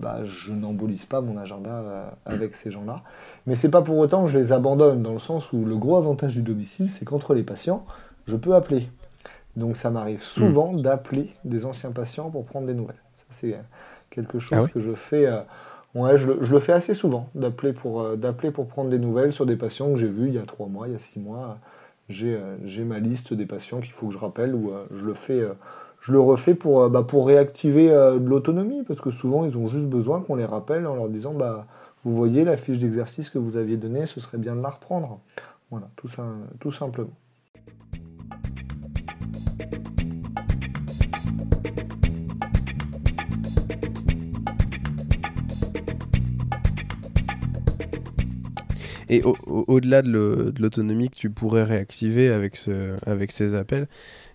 [0.00, 3.02] Bah, je n'embolise pas mon agenda euh, avec ces gens-là.
[3.46, 5.96] Mais c'est pas pour autant que je les abandonne, dans le sens où le gros
[5.96, 7.84] avantage du domicile, c'est qu'entre les patients,
[8.26, 8.88] je peux appeler.
[9.58, 10.82] Donc ça m'arrive souvent hmm.
[10.82, 13.02] d'appeler des anciens patients pour prendre des nouvelles.
[13.32, 13.60] C'est euh,
[14.08, 15.26] quelque chose ah que je fais.
[15.26, 15.40] Euh,
[16.16, 19.56] je, le, fais assez souvent, d'appeler pour, euh, d'appeler pour prendre des nouvelles sur des
[19.56, 21.58] patients que j'ai vus il y a trois mois, il y a six mois.
[22.08, 25.42] J'ai, j'ai ma liste des patients qu'il faut que je rappelle ou je le fais.
[26.00, 29.84] je le refais pour, bah, pour réactiver de l'autonomie, parce que souvent ils ont juste
[29.84, 31.66] besoin qu'on les rappelle en leur disant bah,
[32.04, 35.20] Vous voyez la fiche d'exercice que vous aviez donnée, ce serait bien de la reprendre.
[35.70, 36.24] Voilà, tout, ça,
[36.60, 37.12] tout simplement.
[49.08, 53.88] Et au-delà de l'autonomie que tu pourrais réactiver avec, ce, avec ces appels,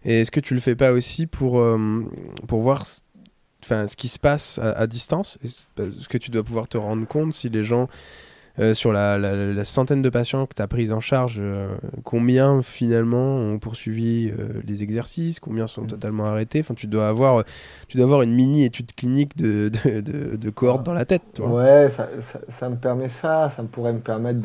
[0.03, 2.01] est-ce que tu le fais pas aussi pour, euh,
[2.47, 5.37] pour voir ce qui se passe à, à distance?
[5.43, 7.87] Est-ce que tu dois pouvoir te rendre compte si les gens
[8.59, 11.69] euh, sur la, la, centaine de patients que tu as pris en charge, euh,
[12.03, 15.87] combien finalement ont poursuivi euh, les exercices, combien sont mm.
[15.87, 16.59] totalement arrêtés?
[16.59, 17.45] Enfin, tu dois avoir,
[17.87, 21.23] tu dois avoir une mini étude clinique de, de, de, de cohorte dans la tête.
[21.33, 21.47] Toi.
[21.47, 22.07] Ouais, ça,
[22.49, 24.41] ça, me permet ça, ça pourrait me permettre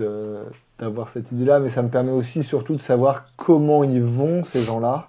[0.78, 4.62] d'avoir cette idée-là, mais ça me permet aussi surtout de savoir comment ils vont ces
[4.62, 5.08] gens-là.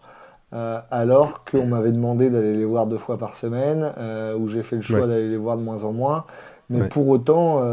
[0.92, 3.94] alors qu'on m'avait demandé d'aller les voir deux fois par semaine,
[4.38, 6.26] où j'ai fait le choix d'aller les voir de moins en moins.
[6.70, 7.64] Mais pour autant,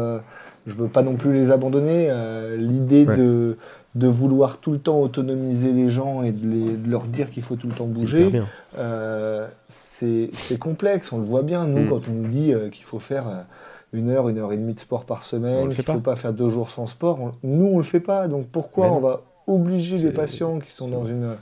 [0.67, 2.07] je veux pas non plus les abandonner.
[2.09, 3.57] Euh, l'idée de,
[3.95, 7.67] de vouloir tout le temps autonomiser les gens et de, leur dire qu'il faut tout
[7.67, 8.31] le temps bouger,
[8.77, 9.47] euh,
[9.93, 11.11] c'est complexe.
[11.11, 11.89] On le voit bien, nous, mm.
[11.89, 13.45] quand on nous dit euh, qu'il faut faire
[13.93, 16.33] une heure, une heure et demie de sport par semaine, qu'il ne faut pas faire
[16.33, 17.33] deux jours sans sport.
[17.43, 18.27] nous, on ne le fait pas.
[18.27, 21.35] Donc pourquoi on va obliger les patients qui sont dans une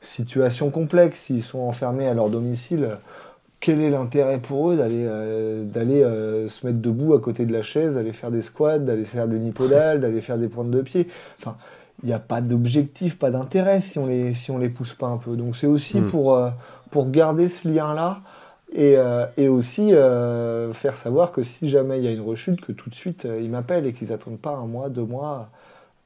[0.00, 2.98] situation complexe, s'ils sont enfermés à leur domicile,
[3.64, 7.52] quel est l'intérêt pour eux d'aller euh, d'aller euh, se mettre debout à côté de
[7.52, 10.82] la chaise, d'aller faire des squats, d'aller faire du nipodal, d'aller faire des pointes de
[10.82, 11.08] pied?
[11.38, 11.56] Enfin,
[12.02, 15.06] il n'y a pas d'objectif, pas d'intérêt si on les si on les pousse pas
[15.06, 15.34] un peu.
[15.34, 16.10] Donc c'est aussi hmm.
[16.10, 16.50] pour euh,
[16.90, 18.20] pour garder ce lien là
[18.70, 18.96] et,
[19.36, 22.94] et aussi faire savoir que si jamais il y a une rechute, que tout de
[22.94, 25.48] suite ils m'appellent et qu'ils n'attendent pas un mois, deux mois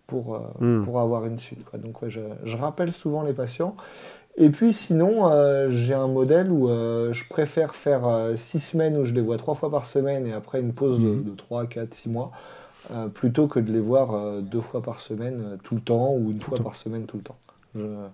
[0.07, 0.85] pour hmm.
[0.85, 1.65] pour avoir une suite.
[1.65, 1.79] Quoi.
[1.79, 3.75] Donc ouais, je, je rappelle souvent les patients.
[4.41, 8.03] Et puis sinon, euh, j'ai un modèle où euh, je préfère faire
[8.37, 11.01] 6 euh, semaines où je les vois 3 fois par semaine et après une pause
[11.01, 12.31] de, 3, 4, 6 mois,
[13.15, 16.57] plutôt que de les voir 2 fois par semaine tout le temps ou une fois
[16.59, 17.37] par semaine tout le temps.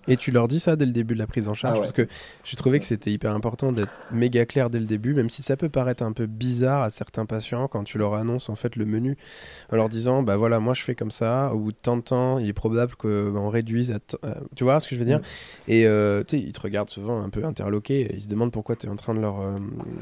[0.09, 1.93] Et tu leur dis ça dès le début de la prise en charge ah Parce
[1.93, 2.07] que
[2.45, 5.57] j'ai trouvé que c'était hyper important d'être méga clair dès le début, même si ça
[5.57, 8.85] peut paraître un peu bizarre à certains patients quand tu leur annonces en fait le
[8.85, 9.17] menu
[9.71, 12.03] en leur disant bah voilà, moi je fais comme ça, au bout de tant de
[12.03, 13.97] temps, il est probable qu'on bah, réduise.
[14.25, 15.21] Euh, tu vois ce que je veux dire?
[15.69, 18.77] Et euh, tu sais, ils te regardent souvent un peu interloqués, ils se demandent pourquoi
[18.77, 19.59] tu es en train de leur, euh,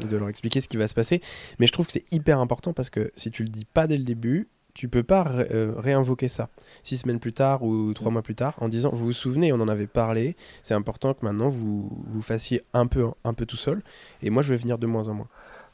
[0.09, 1.21] de leur expliquer ce qui va se passer.
[1.59, 3.97] Mais je trouve que c'est hyper important parce que si tu le dis pas dès
[3.97, 6.49] le début, tu peux pas euh, réinvoquer ça
[6.83, 9.61] six semaines plus tard ou trois mois plus tard en disant vous vous souvenez on
[9.61, 13.57] en avait parlé c'est important que maintenant vous vous fassiez un peu un peu tout
[13.57, 13.83] seul
[14.23, 15.29] et moi je vais venir de moins en moins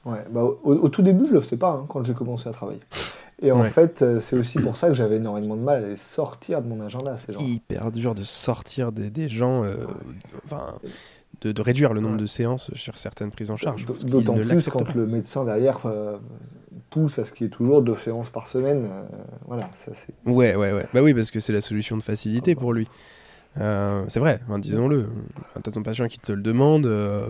[0.04, 2.80] ouais bah, au, tout début je le faisais pas hein, quand j'ai commencé à travailler
[3.40, 3.70] Et en Ouais.
[3.70, 6.66] fait, euh, c'est aussi pour ça que j'avais énormément de mal à les sortir de
[6.68, 7.38] mon agenda, ces gens.
[7.40, 9.76] Hyper dur de sortir des, des gens, euh,
[10.44, 10.74] enfin,
[11.42, 12.20] de, de réduire le nombre Ouais.
[12.22, 13.86] de séances sur certaines prises en charge.
[14.04, 14.92] D'autant plus quand pas.
[14.94, 16.16] le médecin derrière euh,
[16.90, 18.84] pousse à ce qu'il y ait toujours deux séances par semaine.
[18.90, 19.02] euh,
[19.46, 20.30] voilà, ça c'est.
[20.30, 20.86] Ouais, ouais, ouais.
[20.92, 22.60] Bah oui, parce que c'est la solution de facilité Ah bah.
[22.60, 22.88] pour lui.
[23.60, 25.06] Euh, c'est vrai, hein, disons-le.
[25.62, 27.26] T'as ton patient qui te le demande, euh,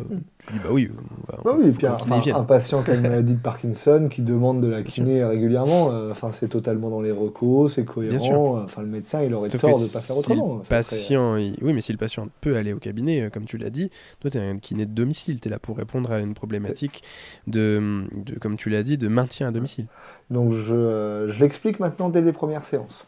[0.46, 0.90] tu dis bah oui,
[1.28, 4.20] va, Bah oui, et faut puis un, patient qui a une maladie de Parkinson qui
[4.20, 8.58] demande de la kiné régulièrement, euh, c'est totalement dans les recos, c'est cohérent.
[8.58, 10.56] euh, Enfin le médecin il aurait Sauf tort de pas faire si autrement.
[10.58, 13.56] le serait- patient, il- oui, mais si le patient peut aller au cabinet, comme tu
[13.56, 16.18] l'as dit, toi, tu es un kiné de domicile, tu es là pour répondre à
[16.20, 17.02] une problématique
[17.46, 19.86] de, de, comme tu l'as dit, de maintien à domicile.
[20.30, 23.06] Donc je, je l'explique maintenant dès les premières séances.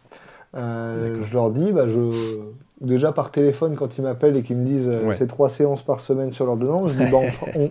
[0.54, 2.38] Je leur dis, bah, je...
[2.80, 5.16] déjà par téléphone quand ils m'appellent et qu'ils me disent euh, Ouais.
[5.16, 7.18] c'est trois séances par semaine sur l'ordonnance, je dis bah,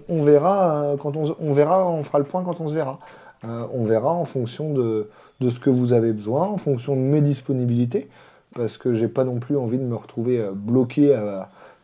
[0.10, 2.74] on, verra euh, quand on, se- on verra, on fera le point quand on se
[2.74, 3.00] verra.
[3.46, 7.02] Euh, on verra en fonction de, de ce que vous avez besoin, en fonction de
[7.02, 8.10] mes disponibilités,
[8.56, 11.18] parce que j'ai pas non plus envie de me retrouver euh, bloqué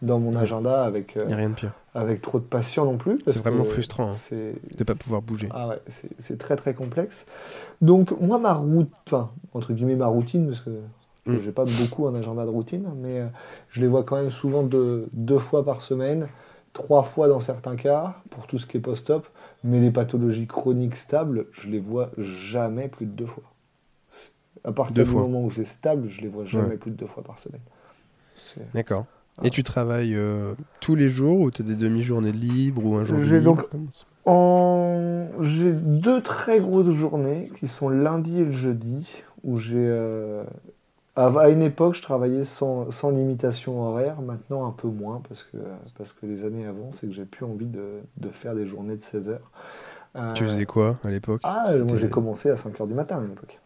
[0.01, 1.71] dans mon agenda avec, a rien de pire.
[1.95, 3.17] avec trop de patients non plus.
[3.25, 5.47] C'est vraiment frustrant hein, de ne pas pouvoir bouger.
[5.51, 7.25] ah ouais, c'est c'est très très complexe.
[7.81, 10.71] Donc moi ma route, enfin entre guillemets ma routine, parce que
[11.25, 11.37] Mm.
[11.43, 13.27] j'ai pas beaucoup un agenda de routine, mais euh,
[13.71, 16.27] je les vois quand même souvent deux, deux fois par semaine,
[16.73, 19.25] trois fois dans certains cas, pour tout ce qui est post-op,
[19.63, 23.43] mais les pathologies chroniques stables, je les vois jamais plus de deux fois.
[24.63, 25.21] À partir Deux du fois.
[25.21, 26.77] moment où c'est stable, je les vois jamais Ouais.
[26.77, 27.61] plus de deux fois par semaine.
[28.73, 29.05] D'accord.
[29.43, 32.95] Et tu travailles euh, tous les jours ou tu as des demi-journées de libre ou
[32.95, 33.67] un jour de J'ai libre
[34.25, 35.27] En...
[35.41, 39.11] J'ai deux très grosses journées qui sont lundi et le jeudi,
[39.43, 39.75] où j'ai...
[39.77, 40.43] euh,
[41.17, 45.57] À une époque, je travaillais sans, sans limitation horaire, maintenant un peu moins, parce que,
[45.97, 48.97] parce que les années avant, c'est que j'ai plus envie de, de faire des journées
[48.97, 49.49] de 16 heures.
[50.17, 51.41] Euh, Tu faisais quoi à l'époque?
[51.43, 53.59] Ah, moi j'ai commencé à 5 heures du matin à une époque.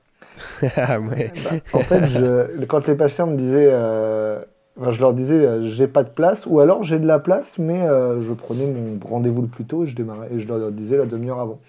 [0.78, 1.32] ah ouais.
[1.44, 4.40] Bah, en fait, je- quand les patients me disaient, euh,
[4.80, 7.58] enfin, je leur disais, euh, j'ai pas de place, ou alors j'ai de la place,
[7.60, 10.72] mais euh, je prenais mon rendez-vous le plus tôt et je démarrais, et je leur
[10.72, 11.60] disais la demi-heure avant.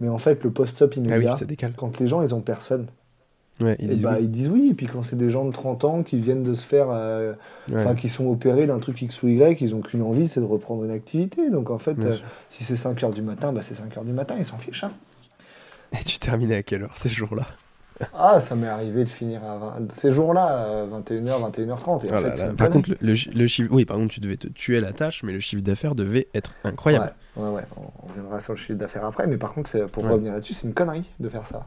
[0.00, 1.78] Mais en fait, le post-op Ah oui, immédiat, ça décale.
[1.78, 2.88] quand les gens ils ont personne,
[3.62, 4.24] Ouais, ils eh disent bah, oui.
[4.24, 4.68] ils disent oui.
[4.70, 7.34] Et puis quand c'est des gens de 30 ans qui viennent de se faire, euh,
[7.70, 10.44] Ouais, qui sont opérés d'un truc X ou Y, ils ont qu'une envie, c'est de
[10.46, 11.50] reprendre une activité.
[11.50, 12.18] Donc en fait, euh,
[12.50, 14.84] si c'est 5 heures du matin, bah, c'est 5 heures du matin, ils s'en fichent.
[14.84, 14.92] hein.
[15.92, 17.46] Et tu terminais à quelle heure ces jours-là?
[18.14, 22.04] Ah, ça m'est arrivé de finir à 20 ces jours-là, euh, 21h, 21h30.
[22.04, 22.36] Et en là fait, là.
[22.36, 23.72] ça me Par contre, le, le chi- le chiffre.
[23.72, 26.52] Oui, par contre, tu devais te tuer la tâche, mais le chiffre d'affaires devait être
[26.64, 27.12] incroyable.
[27.36, 30.32] Ouais, ouais, ouais, on reviendra sur le chiffre d'affaires après, mais par contre, pour revenir
[30.32, 31.66] là-dessus, c'est une connerie de faire ça.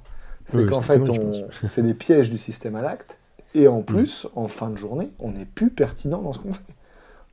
[0.49, 1.01] C'est Oui, qu'en fait,
[1.69, 3.17] c'est des pièges du système à l'acte,
[3.53, 6.62] et en plus, en fin de journée, on n'est plus pertinent dans ce qu'on fait.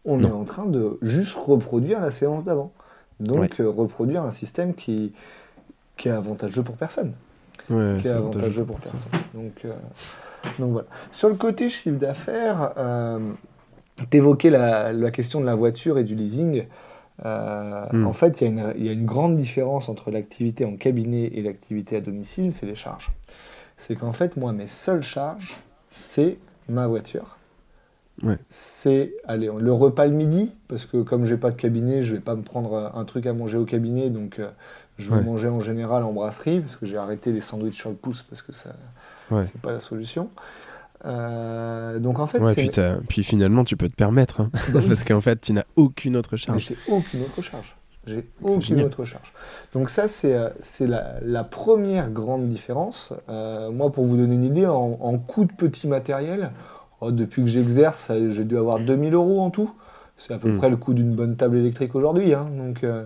[0.05, 0.29] On Non.
[0.29, 2.72] est en train de juste reproduire la séance d'avant.
[3.20, 5.12] Donc, euh, reproduire un système qui,
[5.96, 7.12] qui est avantageux pour personne.
[7.70, 9.01] Ouais, qui est avantageux avantageux pour personne.
[9.35, 9.72] Donc, euh,
[10.59, 10.88] donc voilà.
[11.12, 13.20] Sur le côté chiffre d'affaires, euh,
[14.11, 16.64] t'évoquais la, la question de la voiture et du leasing.
[17.25, 18.07] Euh, Hmm.
[18.07, 20.77] En fait, il y, a une- il y a une grande différence entre l'activité en
[20.77, 23.11] cabinet et l'activité à domicile, c'est les charges.
[23.79, 25.57] C'est qu'en fait, moi, mes seules charges,
[25.91, 27.37] c'est ma voiture.
[28.23, 28.39] Ouais.
[28.51, 32.21] C'est allez, le repas le midi, parce que comme j'ai pas de cabinet, je vais
[32.21, 34.49] pas me prendre un truc à manger au cabinet, donc euh,
[34.99, 35.23] je vais Ouais.
[35.25, 38.43] manger en général en brasserie, parce que j'ai arrêté les sandwichs sur le pouce, parce
[38.43, 38.71] que ça,
[39.31, 39.47] Ouais.
[39.47, 40.29] c'est pas la solution.
[41.05, 42.55] Euh, donc en fait, Ouais,
[43.09, 44.41] puis, finalement, tu peux te permettre.
[44.41, 44.51] hein.
[44.88, 46.69] Parce qu'en fait, tu n'as aucune autre charge.
[46.69, 47.77] j'ai aucune autre charge.
[48.07, 49.33] J'ai aucune autre charge.
[49.75, 50.49] Donc ça, c'est euh,
[50.81, 53.12] la, la première grande différence.
[53.29, 56.51] Euh, moi, pour vous donner une idée, en, en coût de petit matériel,
[57.01, 59.71] oh, depuis que j'exerce, j'ai dû avoir 2000 euros en tout.
[60.19, 60.59] C'est à peu Mm.
[60.59, 62.35] près le coût d'une bonne table électrique aujourd'hui.
[62.35, 62.47] hein.
[62.57, 63.05] Donc euh,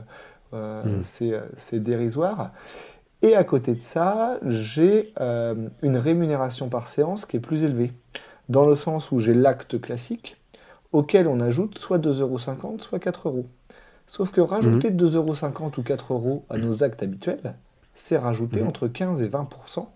[0.54, 1.02] euh, Mm.
[1.22, 2.50] euh, c'est dérisoire.
[3.22, 7.92] Et à côté de ça, j'ai euh, une rémunération par séance qui est plus élevée.
[8.48, 10.36] Dans le sens où j'ai l'acte classique,
[10.92, 13.46] auquel on ajoute soit 2,50€, soit 4 euros.
[14.06, 17.54] Sauf que rajouter 2,50€ ou 4 euros à nos actes habituels,
[17.94, 18.68] c'est rajouter Mhm.
[18.68, 19.88] entre 15 et 20%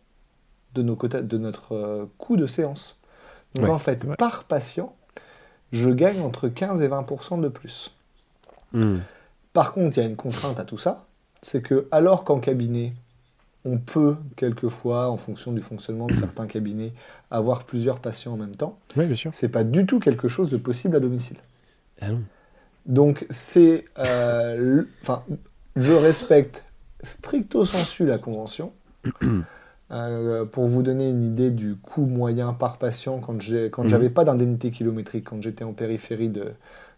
[0.74, 2.98] de, nos de notre euh, coût de séance.
[3.54, 4.94] Donc Ouais, en fait, par patient,
[5.72, 7.94] je gagne entre 15 et 20% de plus.
[8.72, 8.98] Hmm.
[9.52, 11.04] Par contre, il y a une contrainte à tout ça,
[11.42, 12.92] c'est que alors qu'en cabinet,
[13.64, 16.92] on peut quelquefois, en fonction du fonctionnement de certains cabinets,
[17.30, 19.32] avoir plusieurs patients en même temps, Ouais, bien sûr.
[19.34, 21.36] c'est pas du tout quelque chose de possible à domicile.
[22.00, 22.22] Ah non.
[22.86, 25.24] Donc c'est, euh, enfin,
[25.76, 26.64] je respecte
[27.02, 28.72] stricto sensu la convention.
[29.92, 33.88] Euh, pour vous donner une idée du coût moyen par patient, quand j'ai, quand Mhm.
[33.88, 36.52] j'avais pas d'indemnité kilométrique, quand j'étais en périphérie de,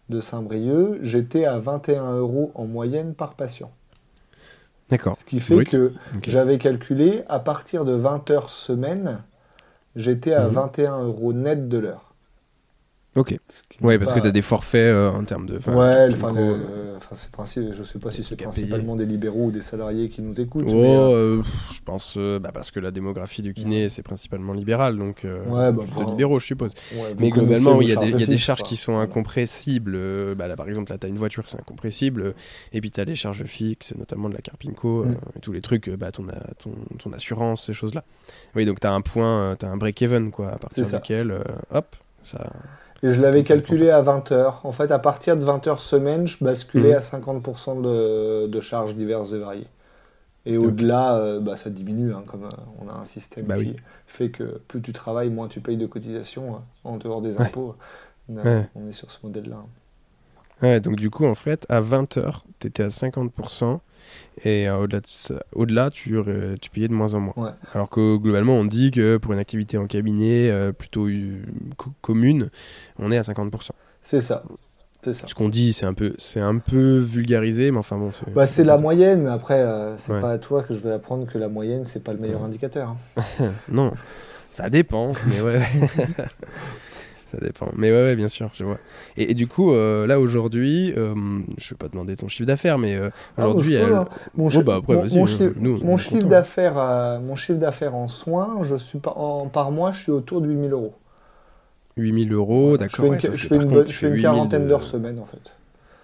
[0.09, 3.71] de Saint-Brieuc, j'étais à 21 euros en moyenne par patient.
[4.89, 5.17] D'accord.
[5.17, 5.69] Ce qui fait Brut.
[5.69, 5.93] que
[6.27, 9.19] j'avais calculé, à partir de 20 heures semaine,
[9.95, 10.53] j'étais à Mhm.
[10.53, 12.12] 21 euros net de l'heure.
[13.15, 13.37] Ok.
[13.81, 15.55] Ouais, parce que tu as des forfaits euh, en termes de.
[15.55, 15.59] Ouais,
[16.09, 16.57] de le- euh,
[16.93, 20.09] euh, enfin, c'est principe, je sais pas si c'est principalement des libéraux ou des salariés
[20.09, 20.65] qui nous écoutent.
[20.67, 24.01] Oh, mais, euh, euh, je pense euh, bah, parce que la démographie du kiné c'est
[24.01, 26.73] principalement libéral, donc euh, Ouais, bah, plutôt enfin, libéraux, je suppose.
[26.95, 28.69] ouais, Mais globalement, il y a des, il y a des fixes, charges quoi.
[28.69, 29.93] qui sont incompressibles.
[29.95, 32.21] Euh, Bah, là, par exemple, là, tu as une voiture, c'est incompressible.
[32.21, 32.33] euh,
[32.71, 35.15] Et puis, tu as les charges fixes, notamment de la Carpinco, euh, Mm.
[35.35, 36.25] et tous les trucs, euh, bah, ton,
[36.57, 38.03] ton, ton assurance, ces choses-là.
[38.55, 41.43] Oui, donc tu as un point, tu as un break-even, quoi, à partir duquel, euh,
[41.71, 42.51] hop, ça.
[43.03, 44.61] Et je l'avais calculé à 20 heures.
[44.63, 46.95] En fait, à partir de 20 heures semaine, je basculais Mhm.
[46.95, 49.67] à 50% de, de charges diverses et variées.
[50.45, 52.49] Et au-delà, euh, bah, ça diminue, hein, comme euh,
[52.81, 53.75] on a un système Bah qui oui.
[54.07, 57.45] fait que plus tu travailles, moins tu payes de cotisations euh, en dehors des Ouais.
[57.47, 57.75] impôts.
[58.29, 58.69] Ouais.
[58.75, 59.57] on est sur ce modèle-là.
[60.61, 63.81] Ouais, donc du coup, en fait, à 20h, tu étais à 50%,
[64.43, 67.33] et euh, au-delà, de ça- au-delà tu, re- tu payais de moins en moins.
[67.37, 67.51] Ouais.
[67.73, 71.41] Alors que globalement, on dit que pour une activité en cabinet euh, plutôt euh,
[71.77, 72.49] co- commune,
[72.99, 73.69] on est à 50%.
[74.03, 74.43] C'est ça.
[75.03, 75.27] C'est ça.
[75.27, 78.11] Ce qu'on dit, c'est un, peu, c'est un peu vulgarisé, mais enfin bon.
[78.13, 80.21] C'est, Bah, c'est la moyenne, mais après, euh, c'est Ouais.
[80.21, 82.47] pas à toi que je vais apprendre que la moyenne, c'est pas le meilleur Ouais.
[82.47, 82.95] indicateur.
[83.17, 83.51] hein.
[83.69, 83.91] Non,
[84.49, 85.61] ça dépend, mais ouais.
[87.33, 87.69] ça dépend.
[87.75, 88.77] Mais ouais, ouais, bien sûr, je vois.
[89.17, 91.13] Et, et du coup, euh, là aujourd'hui, euh,
[91.57, 94.05] je vais pas demander ton chiffre d'affaires, mais euh, Ah, aujourd'hui, elle- hein.
[94.35, 96.29] Mon, Oh, bah, après, mon- mon euh, chiffre, mon chiffre contents.
[96.29, 100.47] d'affaires, mon chiffre d'affaires en soins, je suis en, par mois, je suis autour de
[100.47, 100.93] 8000 euros.
[101.97, 103.05] 8000 euros, d'accord.
[103.05, 104.21] fais une, ouais, je fais par une, contre, bonne- tu je fais fais une 8000
[104.21, 105.51] quarantaine de- d'heures semaine en fait.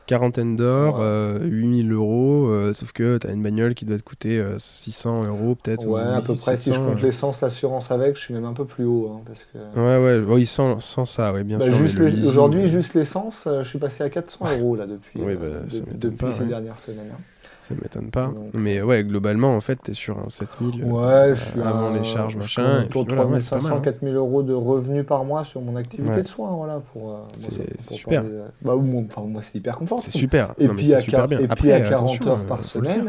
[0.09, 1.01] Quarantaine d'heures, Ouais.
[1.03, 4.57] euh, 8000 euros, euh, sauf que tu as une bagnole qui doit te coûter euh,
[4.57, 5.85] 600 euros peut-être.
[5.85, 6.57] Ouais, ou à peu près.
[6.57, 9.11] Si je 700, compte l'essence, l'assurance avec, je suis même un peu plus haut.
[9.13, 9.79] hein, parce que...
[9.79, 11.75] Ouais, ouais, oui, sans, sans ça, ouais, bien Bah, sûr.
[12.27, 15.45] Aujourd'hui, euh, juste l'essence, euh, je suis passé à 400 euros là depuis, Ouais, bah,
[15.93, 16.47] depuis pas, ces ouais.
[16.47, 17.11] dernières semaines.
[17.13, 17.21] hein.
[17.69, 18.25] Ça m'étonne pas.
[18.27, 22.03] Donc- Mais ouais, globalement, en fait, tu es sur un 7000 euh, Ouais, avant les
[22.03, 22.84] charges, machin.
[22.86, 23.77] autour de voilà, ouais, c'est pas 3500, mal.
[23.77, 23.82] hein.
[23.82, 26.23] 4000 euros de revenus par mois sur mon activité Ouais.
[26.23, 26.82] de soins, voilà.
[26.91, 28.21] Pour, euh, C'est- super.
[28.23, 29.99] parler de- Bah, moi, enfin, moi, c'est hyper confort.
[29.99, 30.53] C'est super.
[30.58, 31.38] Et non, puis, à, super quar- bien.
[31.39, 33.05] et puis Après, à 40 attention, heures euh, par semaine,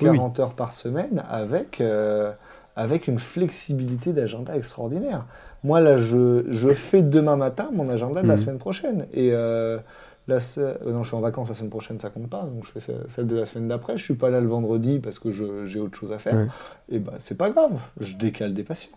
[0.00, 0.16] Oui, oui.
[0.16, 2.32] 40 heures par semaine avec, euh,
[2.74, 5.24] avec une flexibilité d'agenda extraordinaire.
[5.64, 8.40] Moi, là, je, je fais demain matin mon agenda de la Mhm.
[8.40, 9.06] semaine prochaine.
[9.14, 9.78] Et euh,
[10.28, 12.42] la se- euh, non, je suis en vacances la semaine prochaine, ça compte pas.
[12.42, 13.96] Donc, je fais ce- celle de la semaine d'après.
[13.96, 15.30] Je suis pas là le vendredi parce que
[15.66, 16.34] j'ai autre chose à faire.
[16.34, 16.46] Ouais.
[16.88, 17.78] Et ben, c'est pas grave.
[18.00, 18.90] Je décale des patients.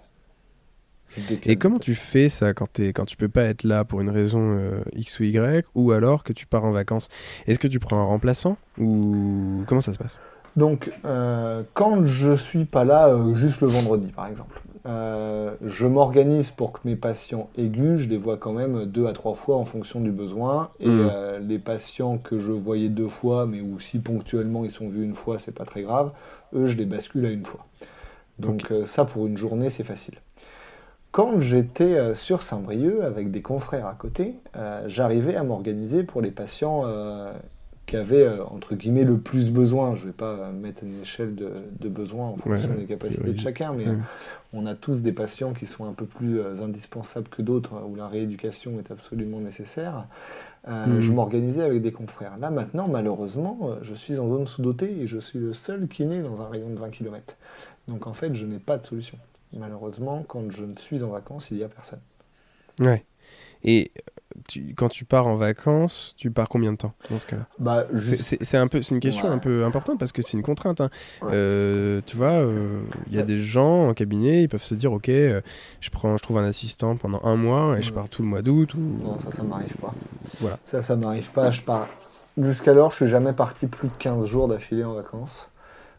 [1.45, 4.11] Et comment tu fais ça quand, t'es- quand tu peux pas être là pour une
[4.11, 7.09] raison euh, X ou Y, ou alors que tu pars en vacances?
[7.47, 10.19] Est-ce que tu prends un remplaçant Ou comment ça se passe?
[10.55, 15.87] Donc, euh, quand je suis pas là, euh, juste le vendredi, par exemple, euh, je
[15.87, 19.57] m'organise pour que mes patients aigus, je les vois quand même deux à trois fois
[19.57, 20.71] en fonction du besoin.
[20.79, 21.09] Et Mhm.
[21.09, 25.03] euh, les patients que je voyais deux fois, mais où si ponctuellement ils sont vus
[25.03, 26.11] une fois, c'est pas très grave,
[26.53, 27.65] eux, je les bascule à une fois.
[28.39, 30.15] Donc, euh, ça, pour une journée, c'est facile.
[31.11, 34.35] Quand j'étais sur Saint-Brieuc avec des confrères à côté,
[34.85, 36.83] j'arrivais à m'organiser pour les patients
[37.89, 39.95] qui avaient euh, entre guillemets le plus besoin.
[39.95, 43.33] Je ne vais pas mettre une échelle de, de besoin en fonction Ouais, des capacités
[43.33, 43.97] de chacun, mais Ouais.
[44.53, 47.95] on a tous des patients qui sont un peu plus euh, indispensables que d'autres, où
[47.95, 50.05] la rééducation est absolument nécessaire.
[50.67, 51.01] Euh, Mhm.
[51.01, 52.37] Je m'organisais avec des confrères.
[52.37, 56.41] Là maintenant, malheureusement, je suis en zone sous-dotée et je suis le seul kiné dans
[56.41, 57.35] un rayon de 20 km.
[57.87, 59.17] Donc en fait, je n'ai pas de solution.
[59.53, 61.99] Malheureusement, quand je ne suis en vacances, il n'y a personne.
[62.79, 63.03] Ouais.
[63.63, 63.91] Et
[64.47, 67.45] tu- quand tu pars en vacances, tu pars combien de temps dans ce cas-là?
[67.59, 69.33] Bah, C'est- juste- C'est c'est un peu, c'est une question Ouais.
[69.33, 70.81] un peu importante parce que c'est une contrainte.
[70.81, 70.89] hein.
[71.21, 71.29] Ouais.
[71.33, 74.91] Euh, tu vois, euh, il y a des gens en cabinet, ils peuvent se dire,
[74.93, 75.41] ok, euh,
[75.81, 77.95] je prends, je trouve un assistant pendant un mois et je Ouais.
[77.95, 78.73] pars tout le mois d'août.
[78.75, 78.79] Ou...
[79.03, 79.93] Non, ça, ça m'arrive pas.
[80.39, 80.57] Voilà.
[80.67, 81.49] Ça, ça m'arrive pas.
[81.49, 81.87] Je pars.
[82.37, 85.49] Jusqu'alors, je suis jamais parti plus de 15 jours d'affilée en vacances.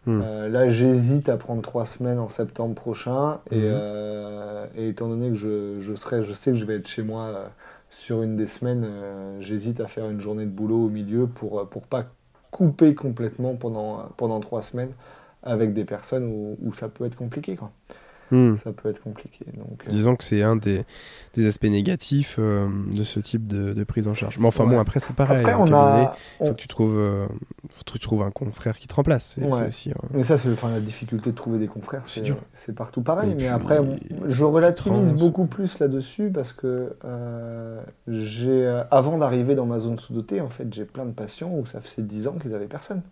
[0.09, 3.39] Euh, là, j'hésite à prendre 3 semaines en septembre prochain.
[3.51, 6.89] Et, euh, et étant donné que je, je, serai, je sais que je vais être
[6.89, 7.51] chez moi
[7.91, 11.61] sur une des semaines, euh, j'hésite à faire une journée de boulot au milieu pour,
[11.61, 12.07] euh, pour pas
[12.51, 14.95] couper complètement pendant, pendant 3 semaines
[15.43, 17.59] avec des personnes où, ça peut être compliqué.
[18.31, 18.57] Hmm.
[18.63, 19.45] Ça peut être compliqué.
[19.57, 20.83] Donc, euh, Disons que c'est un des,
[21.35, 24.39] des aspects négatifs euh, de ce type de, de prise en charge.
[24.39, 24.71] Mais enfin Ouais.
[24.71, 25.39] bon, après c'est pareil.
[25.41, 26.15] Après, en on cabinet, a.
[26.41, 27.27] il faut on- que tu trouves, euh,
[27.71, 29.39] faut que tu trouves un confrère qui te remplace.
[29.43, 29.67] Ouais.
[29.67, 29.91] aussi.
[29.91, 32.37] euh, Mais ça, c'est enfin, la difficulté de trouver des confrères, C'est c'est dur.
[32.55, 33.31] c'est partout pareil.
[33.31, 33.81] Et mais puis, après,
[34.29, 35.03] je relativise trans.
[35.15, 40.49] beaucoup plus là-dessus parce que euh, j'ai, euh, avant d'arriver dans ma zone sous-dotée, en
[40.51, 43.03] fait, j'ai plein de patients où ça faisait 10 ans qu'ils avaient personne.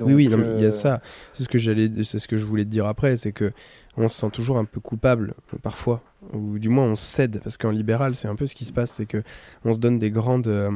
[0.00, 1.00] Oui, oui, non, mais il y a ça.
[1.32, 3.52] C'est ce que j'allais, c'est ce que je voulais te dire après, c'est que
[3.96, 7.70] on se sent toujours un peu coupable parfois, ou du moins on cède, parce qu'en
[7.70, 9.22] libéral, c'est un peu ce qui se passe, c'est que
[9.64, 10.70] on se donne des grandes,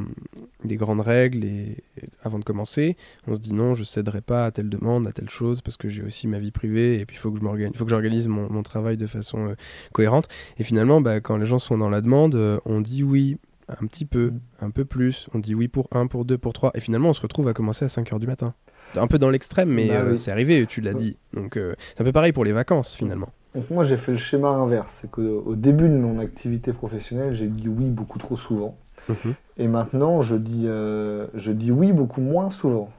[0.65, 1.77] des grandes règles et,
[2.23, 2.97] avant de commencer,
[3.27, 5.87] on se dit non, je céderai pas à telle demande, à telle chose, parce que
[5.87, 8.27] j'ai aussi ma vie privée et puis il faut que je m'organise, faut que j'organise
[8.27, 9.55] mon, mon, travail de façon
[9.93, 10.27] cohérente.
[10.57, 13.37] Et finalement, bah, quand les gens sont dans la demande, on dit oui
[13.67, 14.39] un petit peu, mm.
[14.61, 15.27] un peu plus.
[15.33, 16.71] On dit oui pour un, pour deux, pour trois.
[16.75, 18.53] Et finalement, on se retrouve à commencer à 5 heures du matin.
[18.95, 21.17] Un peu dans l'extrême, mais bah euh, c'est arrivé, tu l'as dit.
[21.33, 23.29] Donc euh, c'est un peu pareil pour les vacances finalement.
[23.55, 24.91] Donc moi j'ai fait le schéma inverse.
[25.01, 28.77] C'est qu'au début de mon activité professionnelle, j'ai dit oui beaucoup trop souvent.
[29.09, 29.33] Mhm.
[29.57, 32.89] Et maintenant, je dis, euh, je dis oui beaucoup moins souvent.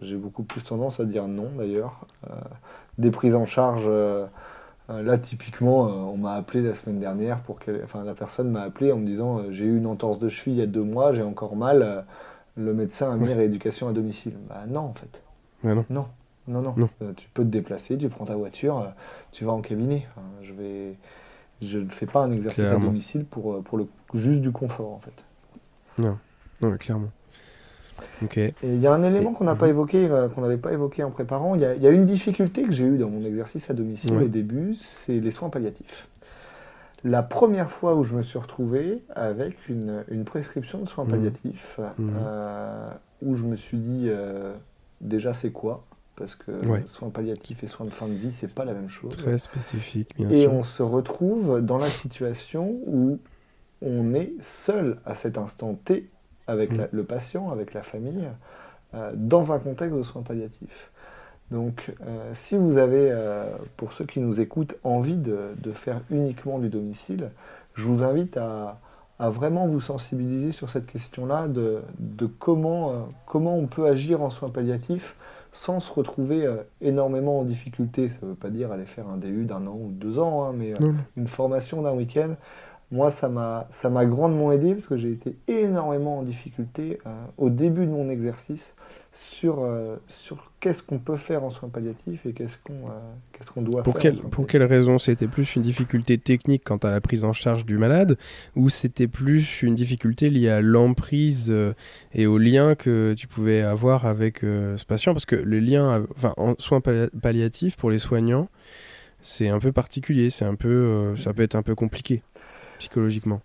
[0.00, 2.06] J'ai beaucoup plus tendance à dire non d'ailleurs.
[2.98, 4.26] des prises en charge euh,
[4.88, 8.90] là, typiquement, on m'a appelé la semaine dernière pour que, enfin, la personne m'a appelé
[8.90, 11.22] en me disant j'ai eu une entorse de cheville il y a deux mois, j'ai
[11.22, 12.04] encore mal.
[12.56, 14.34] Le médecin a mis rééducation à domicile.
[14.48, 15.22] Bah non, en fait.
[15.90, 16.06] non.
[16.48, 16.88] Non, non, non.
[17.16, 18.92] tu peux te déplacer, tu prends ta voiture,
[19.30, 20.08] tu vas en cabinet.
[20.42, 20.96] je vais,
[21.62, 24.98] je ne fais pas un exercice à domicile pour, pour le juste du confort, en
[24.98, 26.02] fait.
[26.02, 26.18] Non,
[26.60, 27.10] non, clairement.
[28.36, 29.72] Et il y a un élément qu'on n'a pas mhm.
[29.72, 31.54] évoqué, euh, qu'on n'avait pas évoqué en préparant.
[31.54, 34.76] Il y, a une difficulté que j'ai eue dans mon exercice à domicile au début,
[35.04, 36.08] c'est les soins palliatifs.
[37.04, 41.10] La première fois où je me suis retrouvé avec une, prescription de soins mhm.
[41.10, 42.14] palliatifs, mhm.
[42.16, 42.90] Euh,
[43.22, 44.54] où je me suis dit euh,
[45.00, 45.84] déjà c'est quoi?
[46.16, 46.52] Parce que
[46.86, 49.16] soins palliatifs et soins de fin de vie, c'est pas la même chose.
[49.16, 50.52] Très spécifique, bien et sûr.
[50.52, 53.18] Et on se retrouve dans la situation où
[53.80, 56.10] on est seul à cet instant T
[56.46, 56.88] avec mm.
[56.92, 58.28] le patient, avec la famille,
[58.94, 60.91] euh, dans un contexte de soins palliatifs.
[61.52, 63.44] Donc, euh, si vous avez, euh,
[63.76, 67.30] pour ceux qui nous écoutent, envie de, faire uniquement du domicile,
[67.74, 68.78] je vous invite à,
[69.18, 71.82] vraiment vous sensibiliser sur cette question-là de,
[72.40, 75.14] comment, comment on peut agir en soins palliatifs
[75.52, 76.48] sans se retrouver
[76.80, 78.08] énormément en difficulté.
[78.08, 80.52] Ça ne veut pas dire aller faire un DU d'un an ou deux ans, hein,
[80.56, 80.74] mais
[81.16, 82.34] une formation d'un week-end
[82.92, 87.86] moi, ça m'a, grandement aidé parce que j'ai été énormément en difficulté euh, au début
[87.86, 88.74] de mon exercice
[89.14, 93.00] sur, euh, sur qu'est-ce qu'on peut faire en soins palliatifs et qu'est-ce qu'on, euh,
[93.32, 94.14] qu'est-ce qu'on doit pour faire.
[94.14, 97.76] pour quelle raison C'était plus une difficulté technique quant à la prise en charge du
[97.76, 98.16] malade
[98.56, 101.54] ou c'était plus une difficulté liée à l'emprise
[102.14, 105.12] et au lien que tu pouvais avoir avec ce patient?
[105.12, 108.48] Parce que le lien, enfin, en soins palliatifs pour les soignants,
[109.20, 112.22] c'est un peu particulier, c'est un peu, ça peut être un peu compliqué
[112.78, 113.42] psychologiquement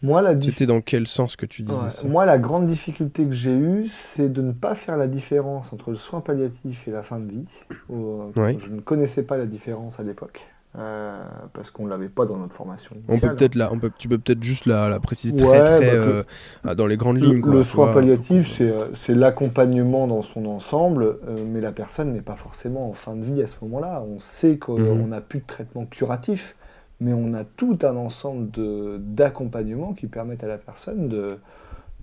[0.00, 3.34] moi, la C'était dans quel sens que tu disais ça Moi, la grande difficulté que
[3.34, 7.02] j'ai eue, c'est de ne pas faire la différence entre le soin palliatif et la
[7.02, 7.44] fin de vie.
[7.90, 10.40] Euh, je ne connaissais pas la différence à l'époque.
[10.78, 11.24] Euh,
[11.54, 12.94] parce qu'on ne l'avait pas dans notre formation.
[13.08, 15.80] On peut peut-être là, on peut, tu peux peut-être juste la, la préciser très, très
[15.80, 16.22] bah,
[16.66, 17.44] euh, dans les grandes lignes.
[17.44, 18.60] Le, soin palliatif,
[18.94, 23.42] c'est l'accompagnement dans son ensemble, mais la personne n'est pas forcément en fin de vie
[23.42, 24.04] à ce moment-là.
[24.06, 26.54] On sait qu'on n'a plus de traitement curatif,
[27.00, 28.50] mais on a tout un ensemble
[28.98, 31.38] d'accompagnements qui permettent à la personne de,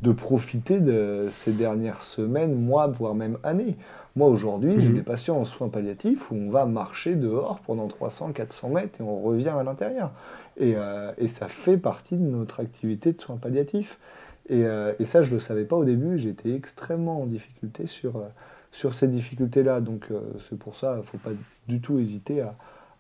[0.02, 3.76] de profiter de ces dernières semaines, mois, voire même années.
[4.16, 4.96] Moi, aujourd'hui, j'ai mhm.
[4.96, 9.04] des patients en soins palliatifs où on va marcher dehors pendant 300, 400 mètres et
[9.04, 10.12] on revient à l'intérieur.
[10.58, 14.00] Et, euh, et, ça fait partie de notre activité de soins palliatifs.
[14.48, 16.18] Et, euh, et ça, je ne le savais pas au début.
[16.18, 18.28] J'étais extrêmement en difficulté sur, euh,
[18.72, 19.82] sur ces difficultés-là.
[19.82, 20.08] Donc,
[20.50, 21.32] c'est pour ça, il ne faut pas
[21.68, 22.56] du tout hésiter à,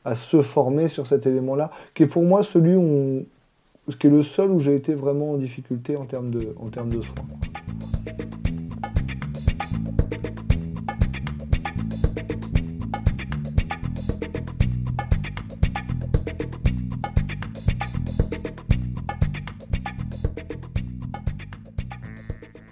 [0.06, 3.26] à se former sur cet élément-là, qui est pour moi celui où
[4.00, 6.90] qui est le seul où j'ai été vraiment en difficulté en termes de, en termes
[6.90, 7.26] de soins.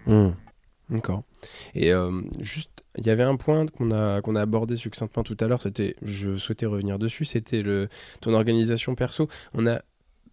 [0.06, 0.32] Hmm.
[0.90, 1.24] D'accord.
[1.76, 5.38] Et euh, juste il y avait un point qu'on a, qu'on a abordé succinctement tout
[5.40, 7.90] à l'heure, c'était, je souhaitais revenir dessus, c'était le,
[8.22, 9.28] ton organisation perso.
[9.54, 9.82] On n'a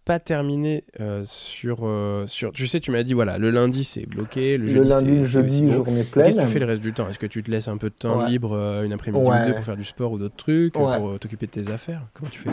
[0.05, 2.51] pas terminé euh, sur, euh, sur.
[2.51, 5.69] Tu sais, tu m'as dit, voilà, le lundi c'est bloqué, le, le lundi, le jeudi,
[5.69, 6.25] journée pleine.
[6.25, 7.07] Qu'est-ce que tu fais le reste du temps?
[7.07, 9.53] Est-ce que tu te laisses un peu de temps libre euh, une après-midi ou deux
[9.53, 12.01] pour faire du sport ou d'autres trucs, pour t'occuper de tes affaires?
[12.13, 12.51] Comment tu fais?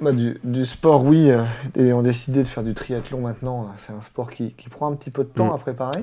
[0.00, 1.30] Bah, du, du, sport, oui.
[1.76, 3.70] et on a décidé de faire du triathlon maintenant.
[3.86, 5.54] C'est un sport qui, qui, prend un petit peu de temps mm.
[5.54, 6.02] à préparer.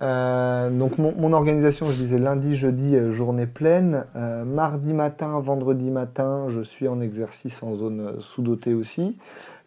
[0.00, 4.04] Euh, donc mon, organisation, je disais lundi, jeudi, euh, journée pleine.
[4.14, 9.16] Euh, mardi matin, vendredi matin, je suis en exercice en zone sous-dotée aussi.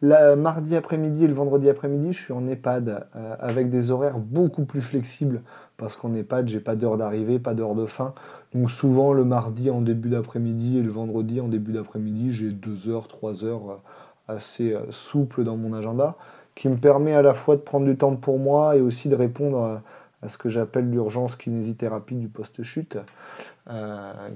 [0.01, 3.07] mardi après-midi et le vendredi après-midi, je suis en EHPAD
[3.39, 5.41] avec des horaires beaucoup plus flexibles
[5.77, 8.13] parce qu'en EHPAD, j'ai pas d'heure d'arrivée, pas d'heure de fin.
[8.53, 12.89] Donc souvent le mardi en début d'après-midi et le vendredi en début d'après-midi, j'ai deux
[12.89, 13.81] heures, trois heures
[14.27, 16.15] assez souples dans mon agenda
[16.55, 19.15] qui me permet à la fois de prendre du temps pour moi et aussi de
[19.15, 19.81] répondre
[20.21, 22.97] à ce que j'appelle l'urgence kinésithérapie du post-chute.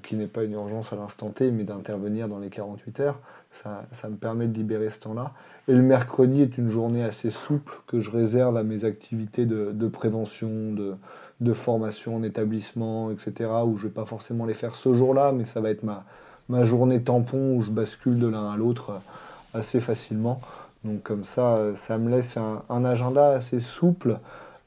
[0.03, 3.19] qui n'est pas une urgence à l'instant T, mais d'intervenir dans les 48 heures.
[3.63, 5.31] Ça, me permet de libérer ce temps-là.
[5.67, 9.87] Et le mercredi est une journée assez souple que je réserve à mes activités de,
[9.87, 10.49] prévention,
[11.39, 15.31] de, formation en établissement, etc., où je ne vais pas forcément les faire ce jour-là,
[15.31, 19.59] mais ça va être ma, journée tampon où je bascule de l'un à l'autre euh,
[19.59, 20.41] assez facilement.
[20.83, 24.19] Donc comme ça, euh, ça me laisse un, agenda assez souple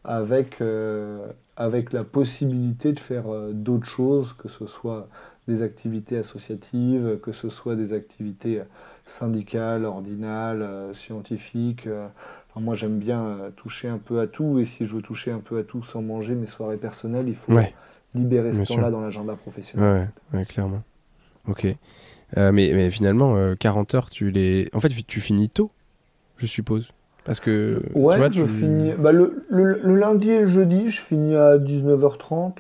[0.05, 1.27] avec, euh,
[1.57, 5.09] avec la possibilité de faire d'autres choses, que ce soit
[5.47, 8.63] des activités associatives, que ce soit des activités
[9.07, 11.89] syndicales, ordinales, scientifiques.
[12.57, 15.59] moi j'aime bien toucher un peu à tout et si je veux toucher un peu
[15.59, 17.59] à tout sans manger mes soirées personnelles, il faut
[18.15, 20.11] libérer ce temps-là dans l'agenda professionnel.
[20.35, 20.83] Ouais, clairement.
[21.49, 21.67] Ok.
[22.37, 24.69] Euh, mais, mais, finalement, 40 euh, heures, tu les.
[24.75, 25.71] En fait, tu finis tôt,
[26.37, 26.91] je suppose.
[27.29, 27.83] Parce que.
[27.95, 28.93] Ouais, tu vois, je finis.
[28.99, 32.53] Bah, le, le, lundi et le jeudi, je finis à 19h30.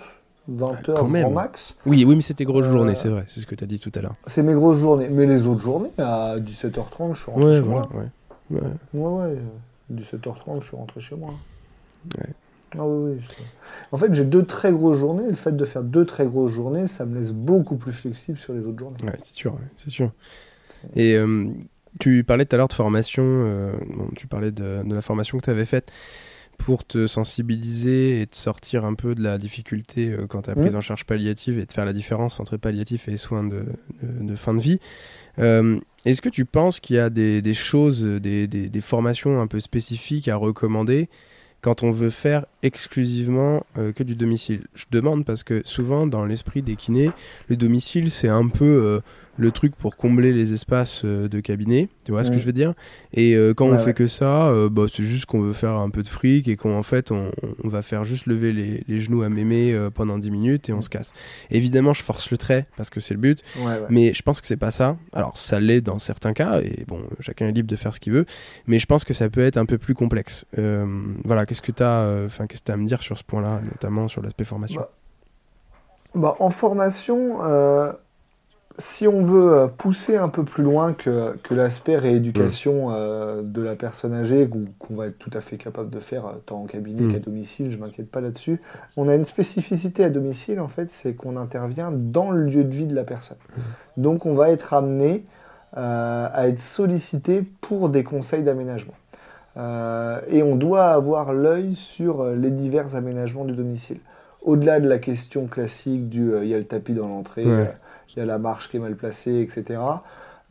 [0.50, 1.74] 20h grand max.
[1.86, 3.78] Oui, oui, mais c'était grosse euh, journée, c'est vrai, c'est ce que tu as dit
[3.78, 4.14] tout à l'heure.
[4.28, 7.88] C'est mes grosses journées, mais les autres journées, à 17h30, je suis rentré chez moi.
[8.50, 8.60] Ouais,
[8.94, 9.36] ouais, ouais.
[9.92, 11.34] 17h30, je suis rentré chez moi.
[12.18, 12.32] Ouais.
[12.78, 13.36] Ah oui, oui.
[13.92, 15.26] En fait, j'ai deux très grosses journées.
[15.28, 18.54] Le fait de faire deux très grosses journées, ça me laisse beaucoup plus flexible sur
[18.54, 18.96] les autres journées.
[19.02, 20.12] Ouais, c'est sûr, c'est sûr.
[20.94, 21.48] Et euh,
[21.98, 23.72] tu parlais tout à l'heure de formation, euh,
[24.16, 25.90] tu parlais de, la formation que tu avais faite
[26.58, 30.54] pour te sensibiliser et te sortir un peu de la difficulté euh, quand tu as
[30.56, 33.64] prise en charge palliative et de faire la différence entre palliatif et soins de,
[34.02, 34.80] de, fin de vie.
[35.38, 39.46] Est-ce que tu penses qu'il y a des, des choses, des, des, des, formations un
[39.46, 41.08] peu spécifiques à recommander
[41.60, 44.62] quand on veut faire exclusivement euh, que du domicile.
[44.74, 47.10] Je demande parce que souvent dans l'esprit des kinés,
[47.48, 49.00] le domicile c'est un peu euh,
[49.36, 52.40] le truc pour combler les espaces euh, de cabinet, tu vois ce que mm.
[52.40, 52.74] je veux dire?
[53.14, 56.08] Et quand on fait que ça, bah, c'est juste qu'on veut faire un peu de
[56.08, 57.30] fric et qu'en fait on,
[57.64, 61.12] va faire juste lever les, genoux à mémé pendant 10 minutes et on se casse.
[61.50, 63.42] Évidemment, je force le trait parce que c'est le but,
[63.88, 64.96] mais je pense que c'est pas ça.
[65.12, 68.12] Alors ça l'est dans certains cas et bon, chacun est libre de faire ce qu'il
[68.12, 68.26] veut,
[68.66, 70.44] mais je pense que ça peut être un peu plus complexe.
[71.24, 74.08] voilà, qu'est-ce que tu as, qu'est-ce que as à me dire sur ce point-là, notamment
[74.08, 74.90] sur l'aspect formation bah,
[76.14, 77.40] bah, en formation,
[78.78, 83.74] si on veut euh, pousser un peu plus loin que, l'aspect rééducation euh, de la
[83.74, 87.02] personne âgée, qu'on va être tout à fait capable de faire euh, tant en cabinet
[87.02, 87.12] mm.
[87.12, 88.60] qu'à domicile, je m'inquiète pas là-dessus,
[88.96, 92.74] on a une spécificité à domicile en fait, c'est qu'on intervient dans le lieu de
[92.74, 93.38] vie de la personne.
[93.56, 94.02] Mm.
[94.02, 95.24] Donc on va être amené
[95.74, 98.94] à être sollicité pour des conseils d'aménagement.
[99.58, 103.98] Et on doit avoir l'œil sur les divers aménagements du domicile.
[104.42, 107.44] Au-delà de la question classique du il y a le tapis dans l'entrée
[108.18, 109.80] il y a la marche qui est mal placée, etc.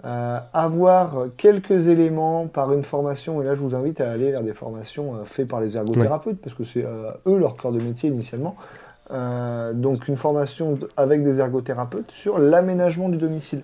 [0.06, 4.44] Euh, avoir quelques éléments par une formation, et là je vous invite à aller vers
[4.44, 7.80] des formations euh, faites par les ergothérapeutes, parce que c'est euh, eux leur cœur de
[7.80, 8.56] métier initialement.
[9.74, 13.64] donc une formation avec des ergothérapeutes sur l'aménagement du domicile.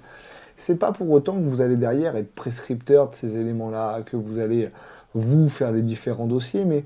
[0.58, 4.40] C'est pas pour autant que vous allez derrière être prescripteur de ces éléments-là, que vous
[4.40, 4.70] allez
[5.14, 6.84] vous faire des différents dossiers, mais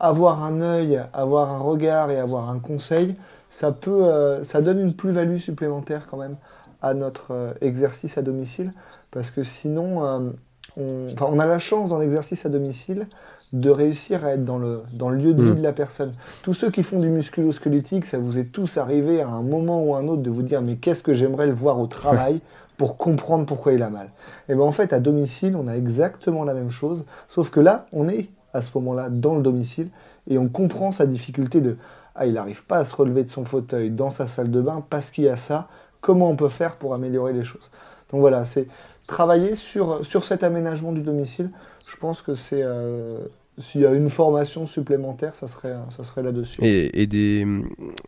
[0.00, 3.16] avoir un œil, avoir un regard et avoir un conseil,
[3.50, 6.36] ça peut, ça donne une plus-value supplémentaire quand même
[6.82, 8.72] à notre euh, exercice à domicile,
[9.10, 10.30] parce que sinon, euh,
[10.76, 13.06] on, on, a la chance dans l'exercice à domicile
[13.52, 15.56] de réussir à être dans le, dans le lieu de vie mm.
[15.56, 16.12] de la personne.
[16.42, 19.94] Tous ceux qui font du musculo-squelettique, ça vous est tous arrivé à un moment ou
[19.94, 22.40] un autre de vous dire mais qu'est-ce que j'aimerais le voir au travail?
[22.78, 24.10] pour comprendre pourquoi il a mal.
[24.48, 27.86] Et bien en fait à domicile on a exactement la même chose, sauf que là
[27.92, 29.90] on est à ce moment-là dans le domicile
[30.28, 31.76] et on comprend sa difficulté de
[32.14, 34.82] ah il n'arrive pas à se relever de son fauteuil dans sa salle de bain
[34.88, 35.68] parce qu'il y a ça,
[36.00, 37.70] comment on peut faire pour améliorer les choses?
[38.10, 38.66] Donc voilà, c'est
[39.06, 41.50] travailler sur, cet aménagement du domicile.
[41.86, 43.18] Je pense que c'est euh,
[43.60, 46.60] s'il y a une formation supplémentaire, ça serait, ça serait là-dessus.
[46.62, 47.46] Et, et, des,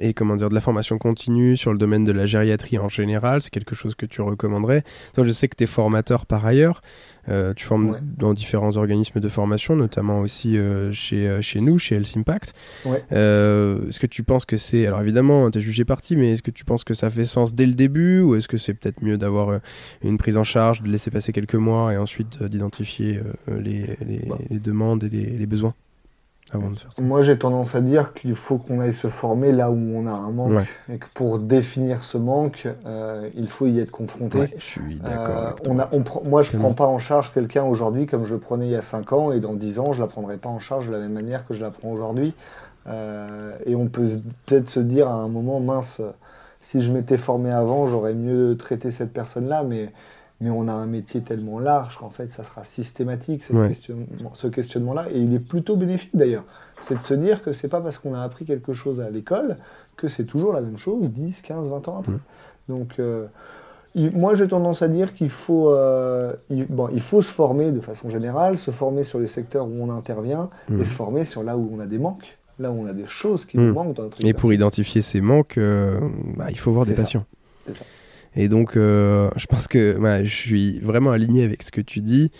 [0.01, 3.43] et comment dire, de la formation continue sur le domaine de la gériatrie en général,
[3.43, 4.85] c'est quelque chose que tu recommanderais?
[5.15, 6.83] Toi, je sais que tu es formateur par ailleurs.
[7.29, 11.79] Euh, tu formes dans différents organismes de formation, notamment aussi euh, chez, euh, chez nous,
[11.79, 12.55] chez Health Impact.
[12.87, 14.87] est-ce que tu penses que c'est.
[14.87, 17.55] Alors évidemment, tu es jugé parti, mais est-ce que tu penses que ça fait sens
[17.55, 19.61] dès le début ou est-ce que c'est peut-être mieux d'avoir
[20.03, 24.39] une prise en charge, de laisser passer quelques mois et ensuite d'identifier les, les, bah.
[24.49, 25.75] les, demandes et les, les besoins?
[27.01, 30.13] Moi, j'ai tendance à dire qu'il faut qu'on aille se former là où on a
[30.13, 34.53] un manque et que pour définir ce manque, euh, il faut y être confronté.
[34.57, 35.55] je suis d'accord.
[35.69, 38.73] Euh, moi, je ne prends pas en charge quelqu'un aujourd'hui comme je le prenais il
[38.73, 40.87] y a 5 ans et dans 10 ans, je ne la prendrai pas en charge
[40.87, 42.35] de la même manière que je la prends aujourd'hui.
[42.87, 44.09] Euh, et on peut
[44.47, 46.01] peut-être se dire à un moment, mince,
[46.63, 49.91] si je m'étais formé avant, j'aurais mieux traité cette personne-là, mais
[50.41, 55.19] mais on a un métier tellement large qu'en fait, ça sera systématique, ce questionnement-là, et
[55.19, 56.45] il est plutôt bénéfique d'ailleurs.
[56.83, 59.57] C'est de se dire que c'est pas parce qu'on a appris quelque chose à l'école
[59.97, 62.19] que c'est toujours la même chose 10, 15, 20 ans après.
[62.69, 63.27] Donc, euh,
[63.95, 67.81] moi, j'ai tendance à dire qu'il faut, euh, il, bon, il faut se former de
[67.81, 71.57] façon générale, se former sur les secteurs où on intervient et se former sur là
[71.59, 74.05] où on a des manques, là où on a des choses qui nous manquent dans
[74.05, 76.01] notre Et pour identifier ces manques, euh,
[76.37, 77.25] bah, il faut voir des patients.
[77.73, 77.85] Ça.
[78.37, 82.31] Et donc, euh, je pense que je suis vraiment aligné avec ce que tu dis,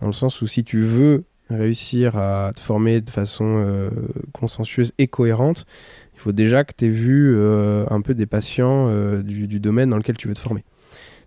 [0.00, 3.90] dans le sens où si tu veux réussir à te former de façon euh,
[4.32, 5.66] consensueuse et cohérente,
[6.14, 8.88] il faut déjà que tu aies vu euh, un peu des patients
[9.22, 10.64] du, du, domaine dans lequel tu veux te former.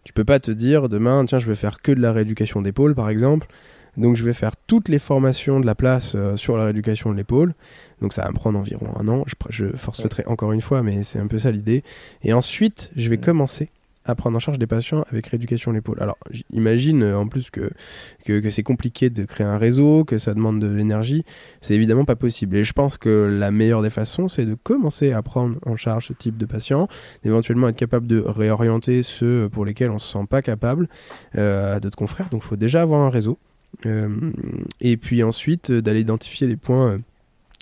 [0.04, 2.96] Tu peux pas te dire demain, tiens, je vais faire que de la rééducation d'épaule,
[2.96, 3.48] par exemple.
[3.98, 7.56] Donc je vais faire toutes les formations de la place sur la rééducation de l'épaule.
[8.02, 9.24] Donc ça va me prendre environ un an.
[9.26, 11.84] Je, je force le trait encore une fois, mais c'est un peu ça l'idée.
[12.24, 13.70] Et ensuite, je vais commencer
[14.08, 15.98] à prendre en charge des patients avec rééducation l'épaule.
[16.02, 16.18] Alors,
[16.52, 17.70] j'imagine euh, en plus que,
[18.26, 21.24] que, c'est compliqué de créer un réseau, que ça demande de l'énergie.
[21.62, 22.56] C'est évidemment pas possible.
[22.56, 26.08] Et je pense que la meilleure des façons, c'est de commencer à prendre en charge
[26.08, 26.88] ce type de patients,
[27.24, 30.88] d'éventuellement être capable de réorienter ceux pour lesquels on se sent pas capable
[31.38, 32.30] euh, à d'autres confrères.
[32.30, 33.38] Donc, il faut déjà avoir un réseau.
[33.86, 34.32] Euh,
[34.80, 37.02] et puis ensuite, d'aller identifier les points,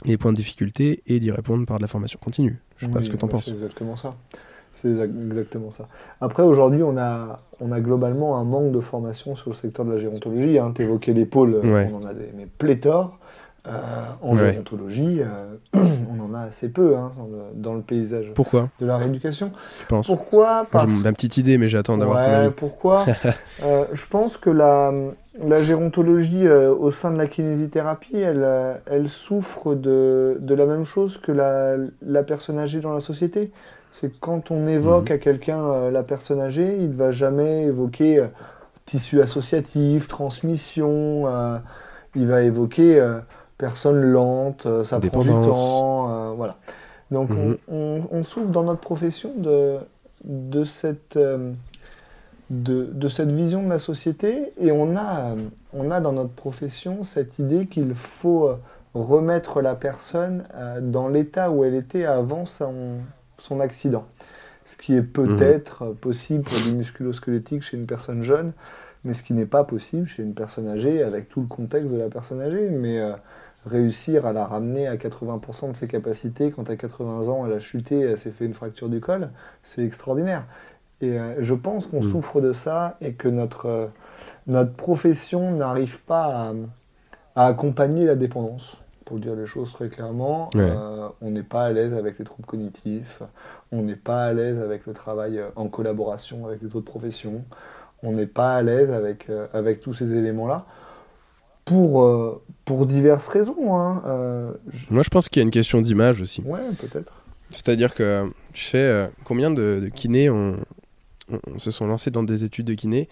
[0.05, 2.59] les points de difficulté et d'y répondre par de la formation continue.
[2.77, 3.45] Je sais pas ce que tu en penses.
[3.45, 4.15] C'est exactement ça.
[4.81, 5.87] C'est exactement ça.
[6.21, 9.91] Après, aujourd'hui, on a, on a globalement un manque de formation sur le secteur de
[9.93, 10.59] la gérontologie.
[10.59, 10.73] Hein.
[10.75, 13.17] Tu évoquais l'épaule, on en a des mais pléthores.
[13.67, 13.71] Euh,
[14.21, 17.11] en gérontologie, euh, on en a assez peu hein,
[17.55, 18.69] dans, le, paysage pourquoi?
[18.79, 19.53] de la rééducation.
[19.81, 20.05] Je pense.
[20.05, 20.67] Pourquoi?
[20.71, 22.53] J'ai une petite idée, mais j'attends d'avoir ton avis.
[22.53, 23.05] Pourquoi?
[23.63, 24.91] Euh, Je pense que la,
[25.43, 28.45] la gérontologie au sein de la kinésithérapie, elle,
[28.85, 33.51] elle souffre de, de la même chose que la, la personne âgée dans la société
[33.99, 35.15] c'est que quand on évoque mhm.
[35.15, 38.27] à quelqu'un euh, la personne âgée, il ne va jamais évoquer euh,
[38.85, 41.57] tissu associatif, transmission, euh,
[42.15, 43.03] il va évoquer
[43.57, 46.55] personne lente, ça prend du temps, voilà.
[47.11, 47.57] Donc mhm.
[47.67, 49.77] on, souffre dans notre profession de,
[50.23, 51.19] de, cette,
[52.49, 55.35] de, cette vision de la société et on a,
[55.73, 58.51] on a dans notre profession cette idée qu'il faut
[58.93, 60.45] remettre la personne
[60.81, 62.99] dans l'état où elle était avant son,
[63.45, 64.05] son accident.
[64.65, 65.95] Ce qui est peut-être mhm.
[65.95, 68.51] possible pour du musculo-squelettique chez une personne jeune,
[69.03, 71.97] mais ce qui n'est pas possible chez une personne âgée avec tout le contexte de
[71.97, 72.69] la personne âgée.
[72.69, 73.13] Mais euh,
[73.65, 77.59] réussir à la ramener à 80% de ses capacités quand à 80 ans elle a
[77.59, 79.29] chuté, elle s'est fait une fracture du col,
[79.63, 80.43] c'est extraordinaire.
[81.01, 82.11] Et euh, je pense qu'on mhm.
[82.11, 83.87] souffre de ça et que notre, euh,
[84.47, 86.53] notre profession n'arrive pas
[87.35, 90.49] à accompagner la dépendance pour dire les choses très clairement.
[90.55, 93.21] Euh, on n'est pas à l'aise avec les troubles cognitifs,
[93.71, 97.45] on n'est pas à l'aise avec le travail euh, en collaboration avec les autres professions,
[98.03, 100.65] on n'est pas à l'aise avec, euh, avec tous ces éléments-là.
[101.63, 103.75] Pour, pour diverses raisons.
[103.75, 104.03] Hein.
[104.91, 106.43] Moi, je pense qu'il y a une question d'image aussi.
[106.45, 107.11] Ouais, peut-être.
[107.49, 110.29] C'est-à-dire que, tu sais, combien de, kinés
[111.57, 113.09] se sont lancés dans des études de kiné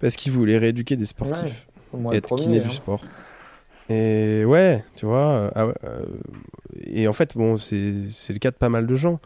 [0.00, 1.68] parce qu'ils voulaient rééduquer des sportifs,
[2.10, 2.72] être kiné du hein.
[2.72, 3.02] sport.
[3.88, 5.28] Et ouais, tu vois.
[5.28, 6.04] Euh, ah euh,
[6.84, 7.92] et en fait, bon, c'est
[8.28, 9.20] le cas de pas mal de gens.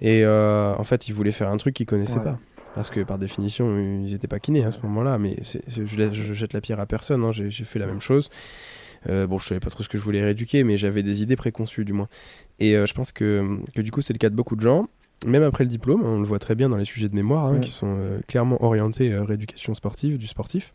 [0.00, 2.38] Et euh, en fait, ils voulaient faire un truc qu'ils connaissaient pas.
[2.74, 5.18] Parce que par définition, ils n'étaient pas kinés à ce moment-là.
[5.18, 7.24] Mais je, je, jette la pierre à personne.
[7.24, 8.30] Hein, J'ai fait la même chose.
[9.06, 11.84] bon, je savais pas trop ce que je voulais rééduquer, mais j'avais des idées préconçues
[11.84, 12.08] du moins.
[12.60, 14.88] Et je pense que, que du coup, c'est le cas de beaucoup de gens.
[15.26, 17.58] Même après le diplôme, on le voit très bien dans les sujets de mémoire, hein,
[17.58, 20.72] qui sont clairement orientés rééducation sportive, du sportif.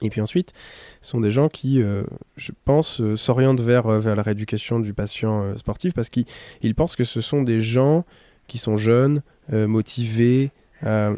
[0.00, 0.52] Et puis ensuite,
[1.00, 2.02] ce sont des gens qui, euh,
[2.36, 6.96] je pense, euh, s'orientent vers, euh, vers la rééducation du patient sportif parce qu'ils pensent
[6.96, 8.04] que ce sont des gens
[8.48, 10.50] qui sont jeunes, motivés,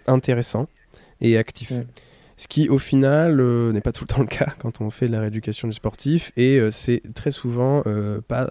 [0.06, 0.66] intéressants
[1.20, 1.70] et actifs.
[1.70, 1.84] Mm.
[2.36, 5.06] Ce qui, au final, euh, n'est pas tout le temps le cas quand on fait
[5.06, 6.32] de la rééducation du sportif.
[6.36, 8.50] Et euh, c'est très souvent euh, pas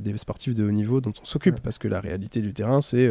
[0.00, 1.60] des sportifs de haut niveau dont on s'occupe.
[1.60, 3.10] Parce que la réalité du terrain, c'est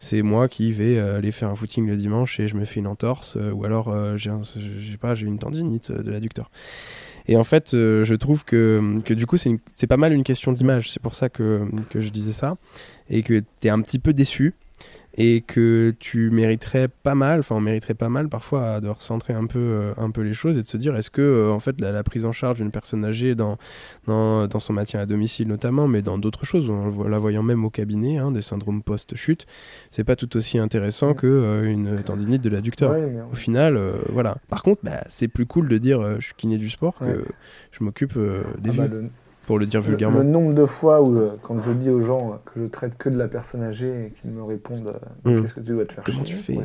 [0.00, 2.86] c'est moi qui vais aller faire un footing le dimanche et je me fais une
[2.86, 3.36] entorse.
[3.36, 4.30] ou alors, j'ai
[5.00, 6.50] pas, j'ai une tendinite de l'adducteur.
[7.28, 10.90] Et en fait, je trouve que, que du coup, c'est pas mal une question d'image.
[10.90, 12.56] C'est pour ça que, que je disais ça.
[13.08, 14.54] Et que tu es un petit peu déçu
[15.18, 19.46] et que tu mériterais pas mal, enfin on mériterait pas mal parfois de recentrer un
[19.46, 21.80] peu, euh, un peu les choses et de se dire est-ce que euh, en fait
[21.80, 23.56] la, prise en charge d'une personne âgée dans,
[24.06, 27.64] dans, dans, son maintien à domicile notamment, mais dans d'autres choses, en la voyant même
[27.64, 29.46] au cabinet, hein, des syndromes post-chute,
[29.90, 32.94] c'est pas tout aussi intéressant que euh, une tendinite de l'adducteur.
[33.32, 34.36] Au final, voilà.
[34.48, 37.24] Par contre, bah, c'est plus cool de dire je suis kiné du sport que
[37.72, 38.18] je m'occupe
[38.58, 38.88] des ah bah,
[39.46, 40.18] pour le dire vulgairement.
[40.18, 43.08] Le, nombre de fois où, euh, quand je dis aux gens que je traite que
[43.08, 44.92] de la personne âgée et qu'ils me répondent
[45.26, 45.42] euh, mmh.
[45.42, 46.58] qu'est-ce que tu dois te faire Comment tu fais.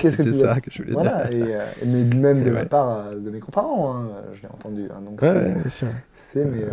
[0.00, 1.46] C'était ça que je voulais voilà, dire.
[1.46, 4.88] Et, euh, mais même de ma part, de mes grands-parents, hein, je l'ai entendu.
[4.90, 5.54] Hein, donc ouais.
[5.66, 6.64] C'est, mais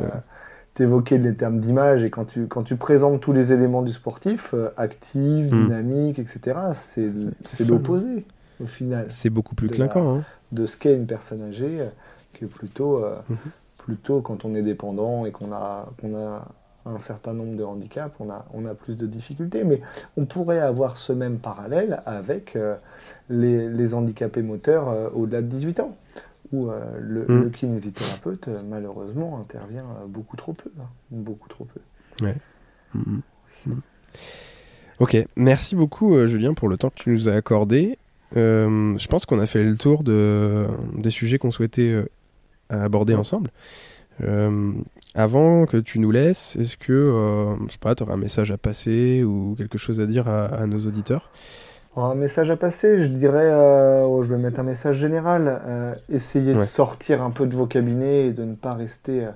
[0.75, 3.91] tu évoquais les termes d'image et quand tu, quand tu présentes tous les éléments du
[3.91, 5.63] sportif, actif, Hmm.
[5.65, 6.57] dynamique, etc.,
[6.93, 8.25] c'est, l'opposé
[8.63, 9.05] au final.
[9.09, 10.03] C'est beaucoup plus de clinquant.
[10.03, 10.23] la- Hein.
[10.51, 11.87] de ce qu'est une personne âgée, euh,
[12.33, 13.15] que plutôt, euh,
[13.87, 13.95] Mhm.
[13.95, 16.47] plutôt quand on est dépendant et qu'on a, qu'on a
[16.85, 19.63] un certain nombre de handicaps, on a, on a plus de difficultés.
[19.63, 19.81] Mais
[20.15, 22.75] on pourrait avoir ce même parallèle avec euh,
[23.29, 25.97] les, les handicapés moteurs euh, au-delà de 18 ans,
[26.53, 27.43] où euh, le, Mhm.
[27.43, 30.69] le kinésithérapeute, malheureusement, intervient beaucoup trop peu.
[30.79, 31.81] hein, beaucoup trop peu.
[32.93, 33.21] Mhm.
[33.65, 33.81] Mhm.
[34.99, 37.97] Ok, merci beaucoup Julien pour le temps que tu nous as accordé.
[38.33, 40.67] Je pense qu'on a fait le tour de,
[40.97, 42.03] des sujets qu'on souhaitait
[42.73, 43.21] euh, aborder Ouais.
[43.21, 43.51] ensemble.
[44.23, 44.73] Euh,
[45.15, 48.51] avant que tu nous laisses, est-ce que euh, je sais pas, tu aurais un message
[48.51, 51.31] à passer ou quelque chose à dire à, à nos auditeurs?
[51.95, 55.47] Un message à passer, je dirais, euh, oh, je vais mettre un message général.
[55.65, 59.27] euh, essayez de sortir un peu de vos cabinets et de ne pas rester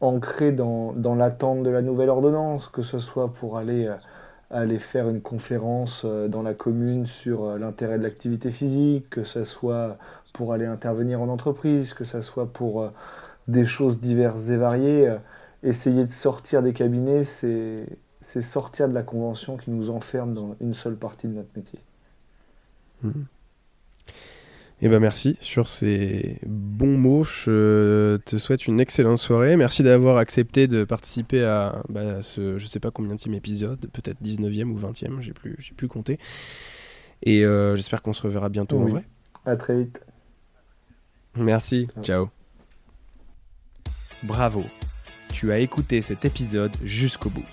[0.00, 3.88] ancré dans, dans l'attente de la nouvelle ordonnance, que ce soit pour aller,
[4.50, 9.96] aller faire une conférence dans la commune sur l'intérêt de l'activité physique, que ce soit
[10.40, 12.90] pour aller intervenir en entreprise, que ce soit pour euh,
[13.48, 15.08] des choses diverses et variées.
[15.08, 15.18] euh,
[15.62, 17.86] Essayer de sortir des cabinets, c'est
[18.22, 21.80] c'est sortir de la convention qui nous enferme dans une seule partie de notre métier.
[24.82, 27.22] Eh ben merci sur ces bons mots.
[27.24, 29.56] Je te souhaite une excellente soirée.
[29.56, 34.22] Merci d'avoir accepté de participer à, bah, ce je sais pas combien de épisode, peut-être
[34.22, 36.18] 19e ou 20e, j'ai plus j'ai plus compté.
[37.22, 39.04] Et euh, j'espère qu'on se reverra bientôt en vrai.
[39.44, 40.00] À très vite.
[41.36, 42.30] Merci, Ciao.
[44.22, 44.64] Bravo,
[45.32, 47.44] tu as écouté cet épisode jusqu'au bout.